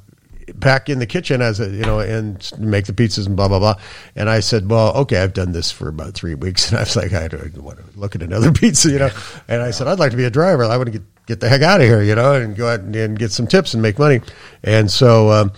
Back 0.54 0.88
in 0.88 0.98
the 0.98 1.06
kitchen 1.06 1.42
as 1.42 1.60
a 1.60 1.68
you 1.68 1.82
know 1.82 2.00
and 2.00 2.50
make 2.58 2.86
the 2.86 2.92
pizzas 2.92 3.26
and 3.26 3.36
blah 3.36 3.48
blah 3.48 3.58
blah. 3.58 3.74
And 4.16 4.28
i 4.28 4.40
said 4.40 4.70
well 4.70 4.94
okay 4.96 5.18
i've 5.18 5.32
done 5.32 5.52
this 5.52 5.70
for 5.70 5.88
about 5.88 6.14
three 6.14 6.34
weeks. 6.34 6.70
And 6.70 6.78
i 6.78 6.82
was 6.82 6.96
like 6.96 7.12
i 7.12 7.28
don't 7.28 7.56
want 7.58 7.78
to 7.78 7.98
look 7.98 8.14
at 8.14 8.22
another 8.22 8.52
pizza 8.60 8.90
you 8.90 8.98
know? 8.98 9.10
And 9.48 9.62
i 9.62 9.70
said 9.70 9.86
i'd 9.88 9.98
like 9.98 10.10
to 10.10 10.16
be 10.16 10.24
a 10.24 10.30
driver. 10.30 10.64
I 10.64 10.76
want 10.76 10.86
to 10.86 10.98
get 10.98 11.26
get 11.26 11.40
the 11.40 11.48
heck 11.48 11.62
out 11.62 11.80
of 11.80 11.86
here 11.86 12.02
you 12.02 12.14
know 12.14 12.34
and 12.34 12.56
go 12.56 12.68
out 12.68 12.80
and, 12.80 12.94
and 12.96 13.18
get 13.18 13.32
some 13.32 13.46
tips 13.46 13.74
and 13.74 13.82
make 13.82 13.98
money. 13.98 14.20
And 14.62 14.90
so 14.90 15.30
um, 15.30 15.52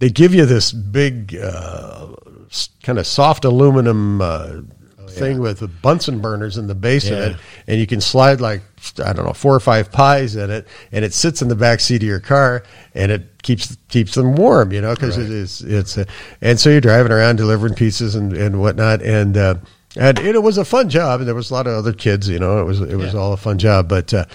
they 0.00 0.08
give 0.10 0.34
you 0.34 0.46
this 0.46 0.72
big 0.72 1.36
uh, 1.36 2.08
kind 2.82 2.98
of 2.98 3.06
soft 3.06 3.44
aluminum 3.44 4.20
uh, 4.20 4.60
thing 5.08 5.40
with 5.40 5.60
the 5.60 5.68
Bunsen 5.68 6.20
burners 6.20 6.56
in 6.56 6.66
the 6.66 6.74
base 6.74 7.10
of 7.10 7.18
it, 7.18 7.36
and 7.66 7.80
you 7.80 7.86
can 7.86 8.00
slide 8.00 8.40
like 8.40 8.62
I 9.04 9.12
don't 9.12 9.24
know 9.26 9.32
four 9.32 9.54
or 9.54 9.60
five 9.60 9.90
pies 9.92 10.36
in 10.36 10.50
it, 10.50 10.66
and 10.92 11.04
it 11.04 11.12
sits 11.12 11.42
in 11.42 11.48
the 11.48 11.56
back 11.56 11.80
seat 11.80 12.02
of 12.02 12.08
your 12.08 12.20
car, 12.20 12.62
and 12.94 13.10
it 13.12 13.42
keeps 13.42 13.76
keeps 13.88 14.14
them 14.14 14.34
warm, 14.36 14.72
you 14.72 14.80
know, 14.80 14.94
because 14.94 15.16
Right. 15.16 15.26
it 15.26 15.32
is 15.32 15.62
it's 15.62 15.96
a, 15.98 16.06
and 16.40 16.58
so 16.60 16.70
you're 16.70 16.80
driving 16.80 17.12
around 17.12 17.36
delivering 17.36 17.74
pizzas 17.74 18.14
and 18.16 18.32
and 18.32 18.60
whatnot, 18.60 19.02
and. 19.02 19.36
Uh, 19.36 19.54
and 19.96 20.18
it, 20.18 20.42
was 20.42 20.58
a 20.58 20.64
fun 20.66 20.88
job, 20.90 21.20
and 21.20 21.26
there 21.26 21.34
was 21.34 21.50
a 21.50 21.54
lot 21.54 21.66
of 21.66 21.72
other 21.72 21.94
kids. 21.94 22.28
You 22.28 22.38
know, 22.38 22.60
it 22.60 22.64
was 22.64 22.80
it 22.82 22.94
was 22.94 23.14
Yeah. 23.14 23.20
all 23.20 23.32
a 23.32 23.36
fun 23.38 23.58
job, 23.58 23.88
but 23.88 24.12
uh, 24.14 24.26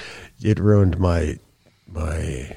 it 0.41 0.59
ruined 0.59 0.99
my 0.99 1.37
my 1.87 2.53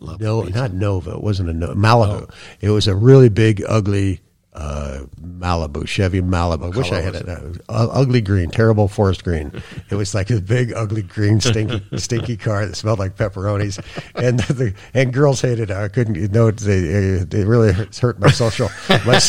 Love 0.00 0.20
no, 0.20 0.42
pizza. 0.42 0.58
not 0.58 0.72
Nova. 0.72 1.12
It 1.12 1.22
wasn't 1.22 1.50
a 1.50 1.52
no, 1.52 1.68
Malibu. 1.74 2.28
It 2.60 2.70
was 2.70 2.88
a 2.88 2.94
really 2.96 3.28
big, 3.28 3.62
ugly 3.68 4.20
uh, 4.56 5.00
Malibu, 5.20 5.86
Chevy 5.86 6.22
Malibu. 6.22 6.72
I 6.74 6.76
wish 6.76 6.90
I 6.90 7.00
had 7.00 7.12
was 7.12 7.22
it. 7.22 7.60
Uh, 7.68 7.88
ugly 7.92 8.22
green, 8.22 8.50
terrible 8.50 8.88
forest 8.88 9.22
green. 9.22 9.52
it 9.90 9.94
was 9.94 10.14
like 10.14 10.30
a 10.30 10.40
big, 10.40 10.72
ugly 10.72 11.02
green, 11.02 11.40
stinky, 11.40 11.84
stinky 11.98 12.36
car 12.36 12.64
that 12.66 12.74
smelled 12.74 12.98
like 12.98 13.16
pepperonis, 13.16 13.78
and 14.14 14.40
the 14.40 14.74
and 14.94 15.12
girls 15.12 15.42
hated 15.42 15.70
it. 15.70 15.76
I 15.76 15.88
couldn't, 15.88 16.14
you 16.14 16.28
know, 16.28 16.50
they 16.50 17.18
they 17.24 17.44
really 17.44 17.72
hurt, 17.72 18.18
my 18.18 18.30
social 18.30 18.70
my 18.88 19.20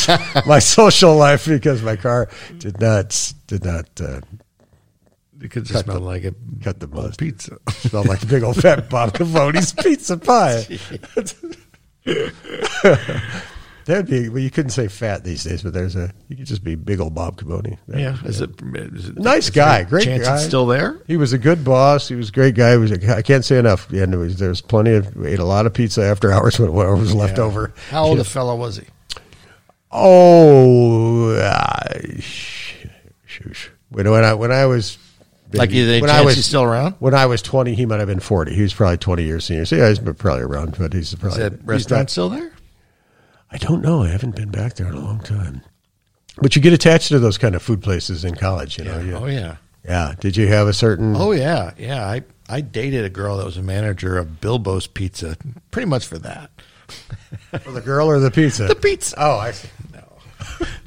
my 0.45 0.59
social 0.59 1.15
life 1.15 1.45
because 1.45 1.81
my 1.81 1.97
car 1.97 2.29
did 2.57 2.79
not 2.79 3.33
did 3.47 3.65
not. 3.65 3.89
Uh, 3.99 4.21
because 5.37 5.69
it 5.69 5.77
smelled 5.77 6.01
the- 6.01 6.05
like 6.05 6.23
a 6.23 6.33
cut 6.63 6.79
the 6.79 6.87
buzz. 6.87 7.15
pizza. 7.17 7.57
smelled 7.69 8.07
like 8.07 8.21
the 8.21 8.25
big 8.25 8.43
old 8.43 8.55
fat 8.55 8.89
Bob 8.89 9.13
Cavoni's 9.13 9.71
pizza 9.73 10.17
pie. 10.17 10.65
That'd 13.87 14.07
be 14.07 14.29
well. 14.29 14.39
You 14.43 14.51
couldn't 14.51 14.71
say 14.71 14.87
fat 14.89 15.23
these 15.23 15.43
days, 15.43 15.63
but 15.63 15.73
there's 15.73 15.95
a 15.95 16.11
you 16.27 16.35
could 16.35 16.45
just 16.45 16.63
be 16.63 16.75
big 16.75 16.99
old 16.99 17.15
Bob 17.15 17.39
Cavoni. 17.39 17.77
yeah, 17.87 18.17
is 18.25 18.41
it, 18.41 18.51
is 18.61 19.09
it 19.09 19.17
Nice 19.17 19.45
is 19.45 19.49
guy, 19.49 19.77
there 19.79 19.85
great 19.89 20.03
chance 20.03 20.25
guy. 20.25 20.35
It's 20.35 20.43
still 20.45 20.65
there. 20.67 20.99
He 21.07 21.17
was 21.17 21.31
a 21.33 21.37
good 21.37 21.63
boss. 21.63 22.07
He 22.09 22.15
was 22.15 22.29
a 22.29 22.31
great 22.33 22.53
guy. 22.53 22.71
He 22.73 22.77
was 22.77 22.91
a, 22.91 23.15
I 23.17 23.21
can't 23.21 23.45
say 23.45 23.57
enough. 23.57 23.89
And 23.91 24.11
there 24.13 24.19
was, 24.19 24.37
there 24.37 24.53
plenty 24.55 24.91
of 24.91 25.15
we 25.15 25.29
ate 25.29 25.39
a 25.39 25.45
lot 25.45 25.65
of 25.65 25.73
pizza 25.73 26.03
after 26.03 26.31
hours 26.31 26.59
when 26.59 26.73
whatever 26.73 26.97
was 26.97 27.15
left 27.15 27.37
Yeah. 27.37 27.45
over. 27.45 27.73
How 27.89 28.03
old 28.03 28.19
a 28.19 28.23
fellow 28.23 28.55
was 28.55 28.77
he? 28.77 28.83
Oh, 29.89 31.31
uh, 31.31 31.99
sh- 32.19 32.85
shush. 33.25 33.71
When, 33.89 34.11
when 34.11 34.23
I 34.23 34.33
when 34.33 34.51
I 34.51 34.65
was 34.65 34.97
Like, 35.53 35.71
is 35.71 35.87
there 35.87 35.99
a 35.99 36.01
when 36.01 36.09
I 36.09 36.21
was 36.25 36.35
he's 36.35 36.45
still 36.45 36.63
around? 36.63 36.95
When 36.99 37.13
I 37.13 37.25
was 37.25 37.41
twenty, 37.41 37.73
he 37.73 37.85
might 37.85 37.99
have 37.99 38.07
been 38.09 38.19
forty. 38.19 38.53
He 38.53 38.61
was 38.61 38.73
probably 38.73 38.97
twenty 38.97 39.23
years 39.23 39.45
senior. 39.45 39.65
So 39.65 39.77
yeah, 39.77 39.87
he's 39.87 39.99
probably 39.99 40.41
around, 40.41 40.75
but 40.77 40.91
he's 40.93 41.13
Is 41.13 41.15
probably 41.15 41.39
that 41.49 41.53
he's 41.73 41.89
not- 41.89 42.09
still 42.09 42.27
there? 42.29 42.51
I 43.51 43.57
don't 43.57 43.81
know. 43.81 44.03
I 44.03 44.09
haven't 44.09 44.35
been 44.35 44.49
back 44.49 44.75
there 44.75 44.87
in 44.87 44.93
a 44.93 44.99
long 44.99 45.19
time. 45.19 45.61
But 46.41 46.55
you 46.55 46.61
get 46.61 46.73
attached 46.73 47.07
to 47.09 47.19
those 47.19 47.37
kind 47.37 47.55
of 47.55 47.61
food 47.61 47.81
places 47.81 48.23
in 48.23 48.35
college, 48.35 48.77
you 48.77 48.85
know. 48.85 48.99
Yeah. 48.99 49.05
Yeah. 49.05 49.17
Oh 49.17 49.25
yeah. 49.25 49.55
yeah. 49.85 50.13
Did 50.19 50.37
you 50.37 50.47
have 50.47 50.67
a 50.67 50.73
certain? 50.73 51.15
Oh 51.15 51.31
yeah, 51.31 51.71
yeah. 51.77 52.05
I 52.05 52.23
I 52.49 52.61
dated 52.61 53.05
a 53.05 53.09
girl 53.09 53.37
that 53.37 53.45
was 53.45 53.57
a 53.57 53.63
manager 53.63 54.17
of 54.17 54.39
Bilbo's 54.39 54.87
Pizza, 54.87 55.37
pretty 55.71 55.87
much 55.87 56.05
for 56.05 56.19
that. 56.19 56.51
For 57.61 57.71
the 57.71 57.81
girl 57.81 58.07
or 58.07 58.17
the 58.19 58.31
pizza? 58.31 58.63
The 58.65 58.75
pizza. 58.75 59.13
Oh, 59.17 59.37
I 59.37 59.51
see. 59.51 59.67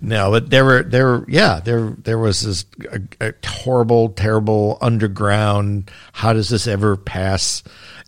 No, 0.00 0.30
but 0.30 0.50
there 0.50 0.64
were 0.64 0.82
there 0.82 1.06
were 1.06 1.24
yeah 1.28 1.60
there 1.60 1.90
there 1.90 2.18
was 2.18 2.40
this 2.40 2.64
a, 2.90 3.00
a 3.20 3.34
horrible 3.46 4.10
terrible 4.10 4.78
underground. 4.80 5.90
How 6.12 6.32
does 6.32 6.48
this 6.48 6.66
ever 6.66 6.96
pass 6.96 7.62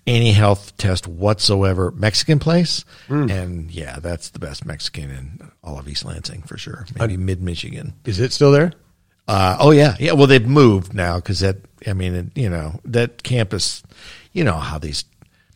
any 0.06 0.32
health 0.32 0.76
test 0.76 1.06
whatsoever? 1.06 1.90
Mexican 1.92 2.38
place, 2.38 2.84
and 3.30 3.70
yeah, 3.70 3.98
that's 4.00 4.30
the 4.30 4.38
best 4.38 4.64
Mexican 4.64 5.10
in 5.10 5.50
all 5.62 5.78
of 5.78 5.88
East 5.88 6.04
Lansing 6.04 6.42
for 6.42 6.58
sure. 6.58 6.86
Maybe 6.98 7.16
mid 7.16 7.40
Michigan. 7.40 7.94
Is 8.04 8.20
it 8.20 8.32
still 8.32 8.52
there? 8.52 8.72
Uh, 9.28 9.56
oh 9.60 9.70
yeah, 9.70 9.94
yeah. 10.00 10.12
Well, 10.12 10.26
they've 10.26 10.46
moved 10.46 10.94
now 10.94 11.16
because 11.16 11.40
that. 11.40 11.56
I 11.86 11.94
mean, 11.94 12.14
it, 12.14 12.26
you 12.34 12.50
know 12.50 12.80
that 12.84 13.22
campus. 13.22 13.82
You 14.32 14.44
know 14.44 14.56
how 14.56 14.78
these. 14.78 15.04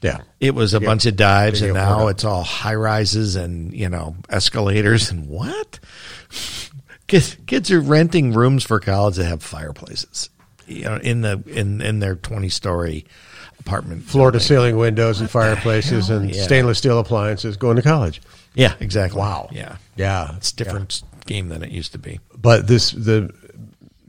Yeah. 0.03 0.21
It 0.41 0.55
was 0.55 0.75
a 0.75 0.81
bunch 0.81 1.07
of 1.07 1.17
dives, 1.17 1.63
and 1.63 1.75
now 1.75 2.09
it's 2.09 2.23
all 2.23 2.45
high 2.45 2.75
rises 2.75 3.35
and 3.35 3.73
you 3.73 3.89
know 3.89 4.17
escalators 4.29 5.11
and 5.11 5.29
what? 5.29 5.81
Kids, 7.09 7.37
kids 7.47 7.71
are 7.71 7.81
renting 7.81 8.33
rooms 8.33 8.65
for 8.65 8.81
college 8.81 9.15
that 9.15 9.27
have 9.27 9.41
fireplaces. 9.41 10.29
You 10.67 10.83
know, 10.83 10.97
in 10.97 11.21
the 11.21 11.41
in 11.47 11.81
in 11.81 12.01
their 12.01 12.17
twenty 12.17 12.49
story 12.49 13.07
apartment. 13.67 14.05
Floor 14.05 14.31
to 14.31 14.39
ceiling 14.41 14.77
windows 14.77 15.21
and 15.21 15.31
fireplaces 15.31 16.09
and 16.11 16.35
Yeah. 16.35 16.43
stainless 16.43 16.79
steel 16.79 16.99
appliances 16.99 17.57
going 17.57 17.77
to 17.77 17.83
college. 17.83 18.23
Yeah, 18.55 18.75
exactly. 18.81 19.19
Wow. 19.19 19.49
Yeah, 19.51 19.77
Yeah. 19.97 20.35
it's 20.37 20.53
a 20.53 20.57
different 20.57 21.03
game 21.27 21.49
than 21.49 21.63
it 21.63 21.71
used 21.71 21.93
to 21.93 21.99
be. 21.99 22.21
But 22.37 22.67
this, 22.69 22.93
the, 22.93 23.31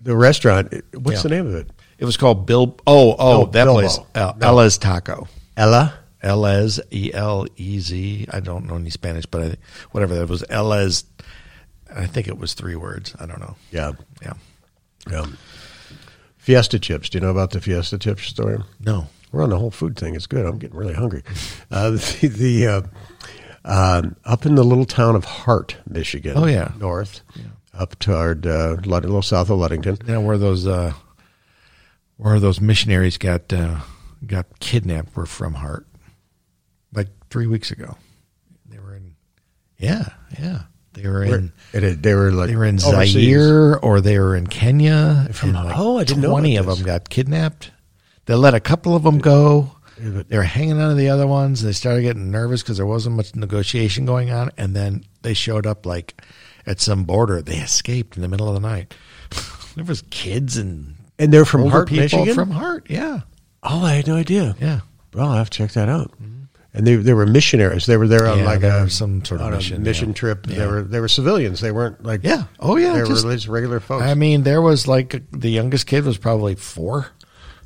the 0.02 0.16
restaurant, 0.16 0.74
what's 0.94 1.18
Yeah. 1.18 1.24
the 1.24 1.30
name 1.30 1.48
of 1.48 1.56
it? 1.56 1.70
It 1.98 2.06
was 2.06 2.16
called 2.18 2.46
Bill. 2.46 2.78
Oh, 2.86 3.12
oh, 3.14 3.16
Oh, 3.20 3.46
that 3.48 3.66
Bilbo. 3.66 3.80
place, 3.80 4.00
uh, 4.16 4.34
No. 4.40 4.48
Ella's 4.48 4.78
Taco. 4.78 5.28
Ella? 5.58 5.94
Elez, 6.24 6.80
E 6.92 7.12
L 7.14 7.46
E 7.58 7.80
Z. 7.80 8.28
I 8.32 8.40
don't 8.40 8.66
know 8.68 8.76
any 8.76 8.90
Spanish, 8.90 9.26
but 9.26 9.42
I, 9.42 9.56
whatever 9.92 10.16
that 10.16 10.28
was, 10.30 10.44
Elez. 10.50 11.04
I 11.96 12.06
think 12.06 12.28
it 12.28 12.38
was 12.38 12.54
three 12.54 12.76
words. 12.76 13.16
I 13.20 13.26
don't 13.26 13.40
know. 13.40 13.56
Yeah. 13.72 13.94
Yeah. 14.22 14.34
yeah. 15.10 15.26
Fiesta 16.38 16.80
chips. 16.80 17.10
Do 17.10 17.18
you 17.18 17.22
know 17.24 17.30
about 17.32 17.52
the 17.52 17.62
Fiesta 17.62 17.98
chips 17.98 18.24
story? 18.28 18.60
No. 18.80 19.08
We're 19.32 19.44
on 19.44 19.50
the 19.50 19.58
whole 19.60 19.72
food 19.72 19.98
thing. 19.98 20.16
It's 20.16 20.28
good. 20.28 20.46
I'm 20.46 20.58
getting 20.58 20.78
really 20.78 20.94
hungry. 20.94 21.24
Uh, 21.70 21.90
the 21.92 22.28
the 22.28 22.68
uh, 22.68 22.82
um, 23.66 24.16
up 24.26 24.46
in 24.46 24.56
the 24.56 24.64
little 24.64 24.86
town 24.86 25.16
of 25.16 25.26
Hart, 25.26 25.76
Michigan. 25.90 26.34
Oh, 26.38 26.46
yeah. 26.46 26.72
north, 26.80 27.22
up 27.74 28.00
toward 28.00 28.48
uh, 28.48 28.78
Lud- 28.86 29.04
a 29.04 29.08
little 29.08 29.22
south 29.22 29.50
of 29.50 29.58
Ludington. 29.60 29.98
Know 30.08 30.22
where 30.22 30.38
those 30.38 30.66
uh, 30.66 30.94
where 32.16 32.40
those 32.40 32.62
missionaries 32.62 33.18
got 33.18 33.52
uh, 33.52 33.80
got 34.26 34.46
kidnapped 34.60 35.16
were 35.16 35.26
from 35.26 35.54
Hart, 35.56 35.86
like 36.94 37.10
three 37.30 37.48
weeks 37.48 37.72
ago. 37.72 37.98
They 38.70 38.80
were 38.80 38.96
in. 38.96 39.16
Yeah, 39.78 40.10
yeah. 40.40 40.62
They 40.94 41.08
were 41.08 41.24
in. 41.26 41.52
It 41.74 42.02
they 42.02 42.16
were 42.16 42.32
like 42.32 42.48
They 42.50 42.56
were 42.56 42.66
in 42.66 42.82
overseas. 42.84 43.14
Zaire 43.14 43.78
or 43.80 44.02
they 44.02 44.18
were 44.18 44.36
in 44.36 44.48
Kenya. 44.48 45.28
From- 45.34 45.56
and 45.56 45.66
like 45.68 45.78
oh, 45.78 45.98
I 46.00 46.06
didn't 46.06 46.24
know 46.24 46.30
Twenty 46.32 46.56
of 46.56 46.66
them 46.66 46.82
got 46.84 47.10
kidnapped. 47.10 47.72
They 48.28 48.36
let 48.36 48.54
a 48.54 48.60
couple 48.60 48.96
of 48.96 49.04
them 49.04 49.18
go. 49.20 49.72
They 50.00 50.38
were 50.38 50.44
hanging 50.44 50.80
on 50.80 50.90
to 50.90 50.96
the 50.96 51.10
other 51.10 51.26
ones. 51.26 51.64
They 51.64 51.72
started 51.72 52.04
getting 52.04 52.30
nervous 52.30 52.62
because 52.62 52.78
there 52.78 52.86
wasn't 52.86 53.16
much 53.16 53.36
negotiation 53.36 54.06
going 54.06 54.30
on, 54.30 54.52
and 54.56 54.76
then 54.76 55.04
they 55.24 55.34
showed 55.34 55.66
up 55.66 55.88
like 55.88 56.22
at 56.68 56.80
some 56.80 57.04
border. 57.04 57.42
They 57.42 57.56
escaped 57.58 58.16
in 58.16 58.22
the 58.22 58.28
middle 58.28 58.48
of 58.48 58.54
the 58.54 58.60
night. 58.60 58.94
there 59.76 59.84
was 59.86 60.04
kids 60.12 60.56
and 60.56 60.94
And 61.18 61.34
they're 61.34 61.46
from 61.46 61.68
Hart, 61.68 61.92
Michigan. 61.92 62.36
from 62.36 62.52
Hart. 62.52 62.86
Yeah, 62.92 63.22
oh, 63.64 63.84
I 63.84 63.94
had 63.96 64.08
no 64.08 64.16
idea. 64.16 64.56
yeah. 64.62 64.82
Well, 65.14 65.30
I 65.30 65.38
have 65.38 65.50
to 65.50 65.58
check 65.58 65.72
that 65.72 65.90
out. 65.90 66.12
And 66.74 66.86
they 66.86 66.96
they 66.98 67.14
were 67.14 67.26
missionaries. 67.26 67.88
They 67.88 67.98
were 67.98 68.08
there 68.08 68.28
on 68.28 68.38
Mm-hmm. 68.38 68.40
Yeah, 68.42 68.46
like 68.46 68.64
a 68.64 68.90
some 68.92 69.26
sort 69.26 69.42
of 69.42 69.52
mission, 69.52 69.82
mission 69.82 70.10
yeah. 70.10 70.14
trip. 70.14 70.46
They 70.46 70.68
were 70.68 70.84
they 70.84 71.00
were 71.00 71.08
civilians. 71.08 71.60
They 71.60 71.72
weren't 71.72 72.04
like 72.04 72.22
Yeah. 72.24 72.44
Oh, 72.60 72.78
yeah, 72.78 72.94
They 72.94 73.00
were 73.02 73.08
just- 73.08 73.26
just 73.26 73.48
regular 73.48 73.80
folks. 73.80 74.04
I 74.04 74.14
mean, 74.14 74.44
there 74.44 74.62
was 74.62 74.88
like 74.88 75.24
the 75.32 75.50
youngest 75.50 75.88
kid 75.88 76.06
was 76.06 76.20
probably 76.20 76.54
four. 76.54 77.08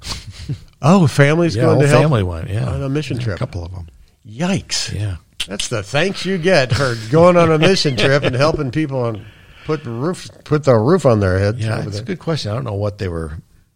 oh, 0.82 1.08
families 1.08 1.56
Yeah, 1.56 1.64
going 1.64 1.80
to 1.82 1.88
help 1.88 2.02
family 2.04 2.24
went. 2.24 2.50
Yeah, 2.50 2.70
on 2.70 2.82
a 2.84 2.90
mission 2.90 3.18
Yeah, 3.18 3.24
trip. 3.24 3.36
A 3.36 3.40
couple 3.40 3.64
of 3.66 3.72
them. 3.72 3.88
Yikes! 4.28 4.94
Yeah. 4.94 5.18
That's 5.48 5.70
the 5.70 5.82
thanks 5.82 6.26
you 6.26 6.38
get 6.38 6.72
for 6.74 6.96
going 7.12 7.36
on 7.38 7.52
a 7.52 7.58
mission 7.58 7.98
trip 7.98 8.24
and 8.24 8.36
helping 8.36 8.70
people 8.72 9.00
on 9.00 9.26
put 9.66 9.84
roof 9.86 10.30
put 10.44 10.64
the 10.66 10.76
roof 10.78 11.06
on 11.06 11.20
their 11.20 11.40
heads. 11.40 11.60
Yeah, 11.60 11.84
it's 11.86 12.00
a 12.00 12.04
good 12.04 12.20
question. 12.20 12.52
I 12.52 12.56
don't 12.56 12.64
know 12.64 12.76
what 12.76 13.00
they 13.00 13.08
were 13.08 13.34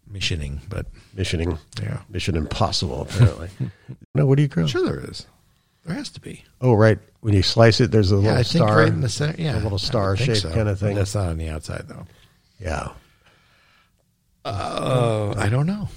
missioning, 0.08 0.62
but 0.70 0.86
missioning. 1.16 1.58
Yeah. 1.82 2.02
Mission 2.10 2.36
Impossible. 2.36 3.02
Apparently. 3.02 3.50
no, 4.16 4.26
what 4.28 4.36
do 4.36 4.44
you 4.44 4.48
grow? 4.48 4.64
I'm 4.64 4.68
sure 4.70 4.84
there 4.86 5.00
is. 5.10 5.26
There 5.86 5.96
has 5.96 6.10
to 6.12 6.20
be. 6.22 6.44
Oh, 6.62 6.74
right. 6.74 7.00
When 7.22 7.34
you 7.34 7.44
slice 7.44 7.80
it, 7.82 7.92
there's 7.92 8.12
a 8.12 8.16
little 8.16 8.30
Yeah, 8.32 8.44
think 8.44 8.66
star. 8.66 8.78
right 8.78 8.88
in 8.88 9.02
the 9.02 9.10
center. 9.10 9.42
Yeah, 9.42 9.60
a 9.60 9.62
little 9.62 9.80
star 9.80 10.16
shaped 10.16 10.38
so. 10.42 10.52
kind 10.52 10.70
of 10.70 10.80
thing. 10.80 10.96
That's 10.96 11.16
not 11.16 11.28
on 11.30 11.38
the 11.38 11.50
outside 11.50 11.86
though. 11.88 12.06
yeah. 12.60 12.90
Uh, 14.44 15.34
I 15.38 15.50
don't 15.50 15.66
know. 15.66 15.90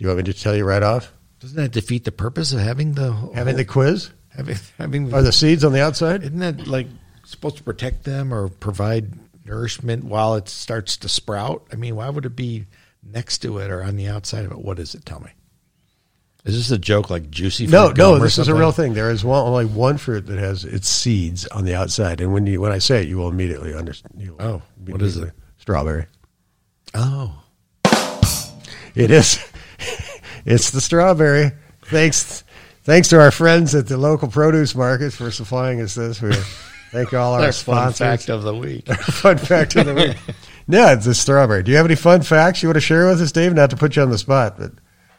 Do 0.00 0.04
you 0.04 0.08
want 0.14 0.26
me 0.26 0.32
to 0.32 0.40
tell 0.40 0.56
you 0.56 0.64
right 0.64 0.82
off? 0.82 1.12
Doesn't 1.40 1.58
that 1.58 1.72
defeat 1.72 2.04
the 2.06 2.10
purpose 2.10 2.54
of 2.54 2.60
having 2.60 2.94
the 2.94 3.12
Having 3.34 3.56
the 3.56 3.66
quiz? 3.66 4.08
having 4.34 4.56
having 4.78 5.12
Are 5.12 5.20
the 5.20 5.30
seeds 5.30 5.62
on 5.62 5.74
the 5.74 5.82
outside? 5.82 6.22
isn't 6.22 6.38
that 6.38 6.66
like 6.66 6.86
supposed 7.26 7.58
to 7.58 7.62
protect 7.62 8.04
them 8.04 8.32
or 8.32 8.48
provide 8.48 9.12
nourishment 9.44 10.04
while 10.04 10.36
it 10.36 10.48
starts 10.48 10.96
to 10.96 11.08
sprout? 11.10 11.66
I 11.70 11.76
mean, 11.76 11.96
why 11.96 12.08
would 12.08 12.24
it 12.24 12.34
be 12.34 12.64
next 13.02 13.40
to 13.40 13.58
it 13.58 13.70
or 13.70 13.82
on 13.82 13.96
the 13.96 14.08
outside 14.08 14.46
of 14.46 14.52
it? 14.52 14.58
What 14.60 14.78
is 14.78 14.94
it? 14.94 15.04
Tell 15.04 15.20
me. 15.20 15.32
Is 16.46 16.56
this 16.56 16.70
a 16.70 16.78
joke 16.78 17.10
like 17.10 17.30
juicy? 17.30 17.66
No, 17.66 17.88
fruit 17.88 17.96
gum 17.98 18.12
no. 18.12 18.16
or 18.16 18.20
This 18.20 18.38
is 18.38 18.48
a 18.48 18.54
real 18.54 18.72
thing. 18.72 18.94
There 18.94 19.10
is 19.10 19.22
one, 19.22 19.46
only 19.46 19.66
one 19.66 19.98
fruit 19.98 20.24
that 20.28 20.38
has 20.38 20.64
its 20.64 20.88
seeds 20.88 21.46
on 21.48 21.66
the 21.66 21.74
outside, 21.74 22.22
and 22.22 22.32
when 22.32 22.46
you 22.46 22.58
when 22.62 22.72
I 22.72 22.78
say 22.78 23.02
it, 23.02 23.08
you 23.08 23.18
will 23.18 23.28
immediately 23.28 23.74
understand. 23.74 24.14
You 24.16 24.36
will 24.38 24.46
Oh, 24.46 24.62
what 24.86 25.02
is 25.02 25.18
it? 25.18 25.34
Strawberry. 25.58 26.06
Oh, 26.94 27.42
It 28.94 29.10
is. 29.10 29.38
It's 30.44 30.70
the 30.70 30.80
strawberry. 30.80 31.52
Thanks, 31.82 32.44
thanks 32.84 33.08
to 33.08 33.20
our 33.20 33.30
friends 33.30 33.74
at 33.74 33.86
the 33.86 33.96
local 33.96 34.28
produce 34.28 34.74
markets 34.74 35.16
for 35.16 35.30
supplying 35.30 35.80
us 35.80 35.94
this. 35.94 36.20
We 36.20 36.32
thank 36.92 37.12
all 37.12 37.34
our 37.34 37.40
our 37.40 37.46
fun 37.46 37.52
sponsors. 37.52 37.98
fact 37.98 38.28
of 38.28 38.42
the 38.42 38.54
week. 38.54 38.86
fun 38.92 39.38
fact 39.38 39.76
of 39.76 39.86
the 39.86 39.94
week. 39.94 40.16
No, 40.66 40.92
it's 40.92 41.06
a 41.06 41.14
strawberry. 41.14 41.62
Do 41.62 41.70
you 41.70 41.76
have 41.76 41.86
any 41.86 41.96
fun 41.96 42.22
facts 42.22 42.62
you 42.62 42.68
want 42.68 42.76
to 42.76 42.80
share 42.80 43.08
with 43.08 43.20
us, 43.20 43.32
Dave? 43.32 43.54
Not 43.54 43.70
to 43.70 43.76
put 43.76 43.96
you 43.96 44.02
on 44.02 44.10
the 44.10 44.18
spot, 44.18 44.56
but 44.58 44.72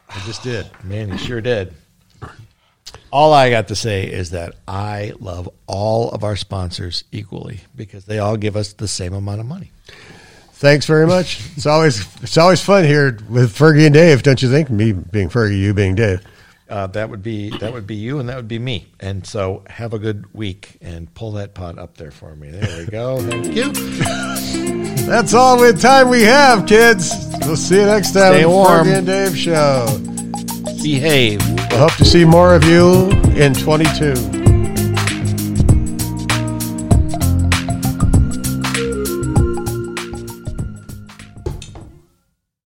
I 0.10 0.19
just 0.25 0.43
did. 0.43 0.69
Man, 0.84 1.10
you 1.10 1.17
sure 1.17 1.41
did. 1.41 1.73
All 3.12 3.34
I 3.34 3.49
got 3.49 3.67
to 3.67 3.75
say 3.75 4.10
is 4.10 4.31
that 4.31 4.55
I 4.67 5.13
love 5.19 5.49
all 5.67 6.10
of 6.12 6.23
our 6.23 6.38
sponsors 6.38 7.03
equally 7.12 7.60
because 7.75 8.05
they 8.05 8.19
all 8.19 8.38
give 8.38 8.55
us 8.55 8.73
the 8.73 8.88
same 8.88 9.13
amount 9.13 9.41
of 9.41 9.45
money. 9.45 9.71
Thanks 10.62 10.86
very 10.86 11.08
much. 11.08 11.41
It's 11.58 11.65
always 11.65 12.02
it's 12.21 12.38
always 12.38 12.62
fun 12.62 12.84
here 12.84 13.17
with 13.28 13.52
Fergy 13.52 13.84
and 13.88 13.95
Dave, 13.95 14.21
don't 14.21 14.39
you 14.43 14.47
think? 14.47 14.69
Me 14.69 14.91
being 14.91 15.28
Fergy, 15.28 15.60
you 15.60 15.74
being 15.74 15.95
Dave. 15.95 16.21
Uh, 16.69 16.86
that 16.86 17.10
would 17.10 17.24
be 17.24 17.50
that 17.58 17.74
would 17.74 17.88
be 17.88 17.95
you, 17.95 18.19
and 18.19 18.30
that 18.30 18.36
would 18.36 18.47
be 18.47 18.60
me. 18.60 18.86
And 19.00 19.26
so, 19.26 19.63
have 19.65 19.95
a 19.95 19.97
good 19.97 20.32
week, 20.36 20.78
and 20.80 21.12
pull 21.15 21.32
that 21.32 21.56
pot 21.56 21.80
up 21.80 21.97
there 21.97 22.12
for 22.12 22.36
me. 22.36 22.52
There 22.52 22.78
we 22.78 22.86
go. 22.86 23.19
Thank 23.21 23.56
you. 23.56 23.71
That's 25.08 25.34
all 25.34 25.58
the 25.58 25.74
time 25.74 26.10
we 26.10 26.21
have, 26.21 26.67
kids. 26.67 27.12
We'll 27.39 27.58
see 27.58 27.80
you 27.80 27.88
next 27.88 28.12
time 28.12 28.34
Stay 28.34 28.43
on 28.43 28.52
the 28.52 28.56
warm. 28.56 28.86
Fergy 28.86 28.97
and 29.00 29.08
Dave 29.08 29.36
show. 29.36 29.88
Behave. 30.84 31.41
I 31.41 31.78
hope 31.78 31.93
to 31.93 32.06
see 32.06 32.24
more 32.24 32.54
of 32.54 32.63
you 32.65 33.10
in 33.36 33.56
22. 33.56 34.40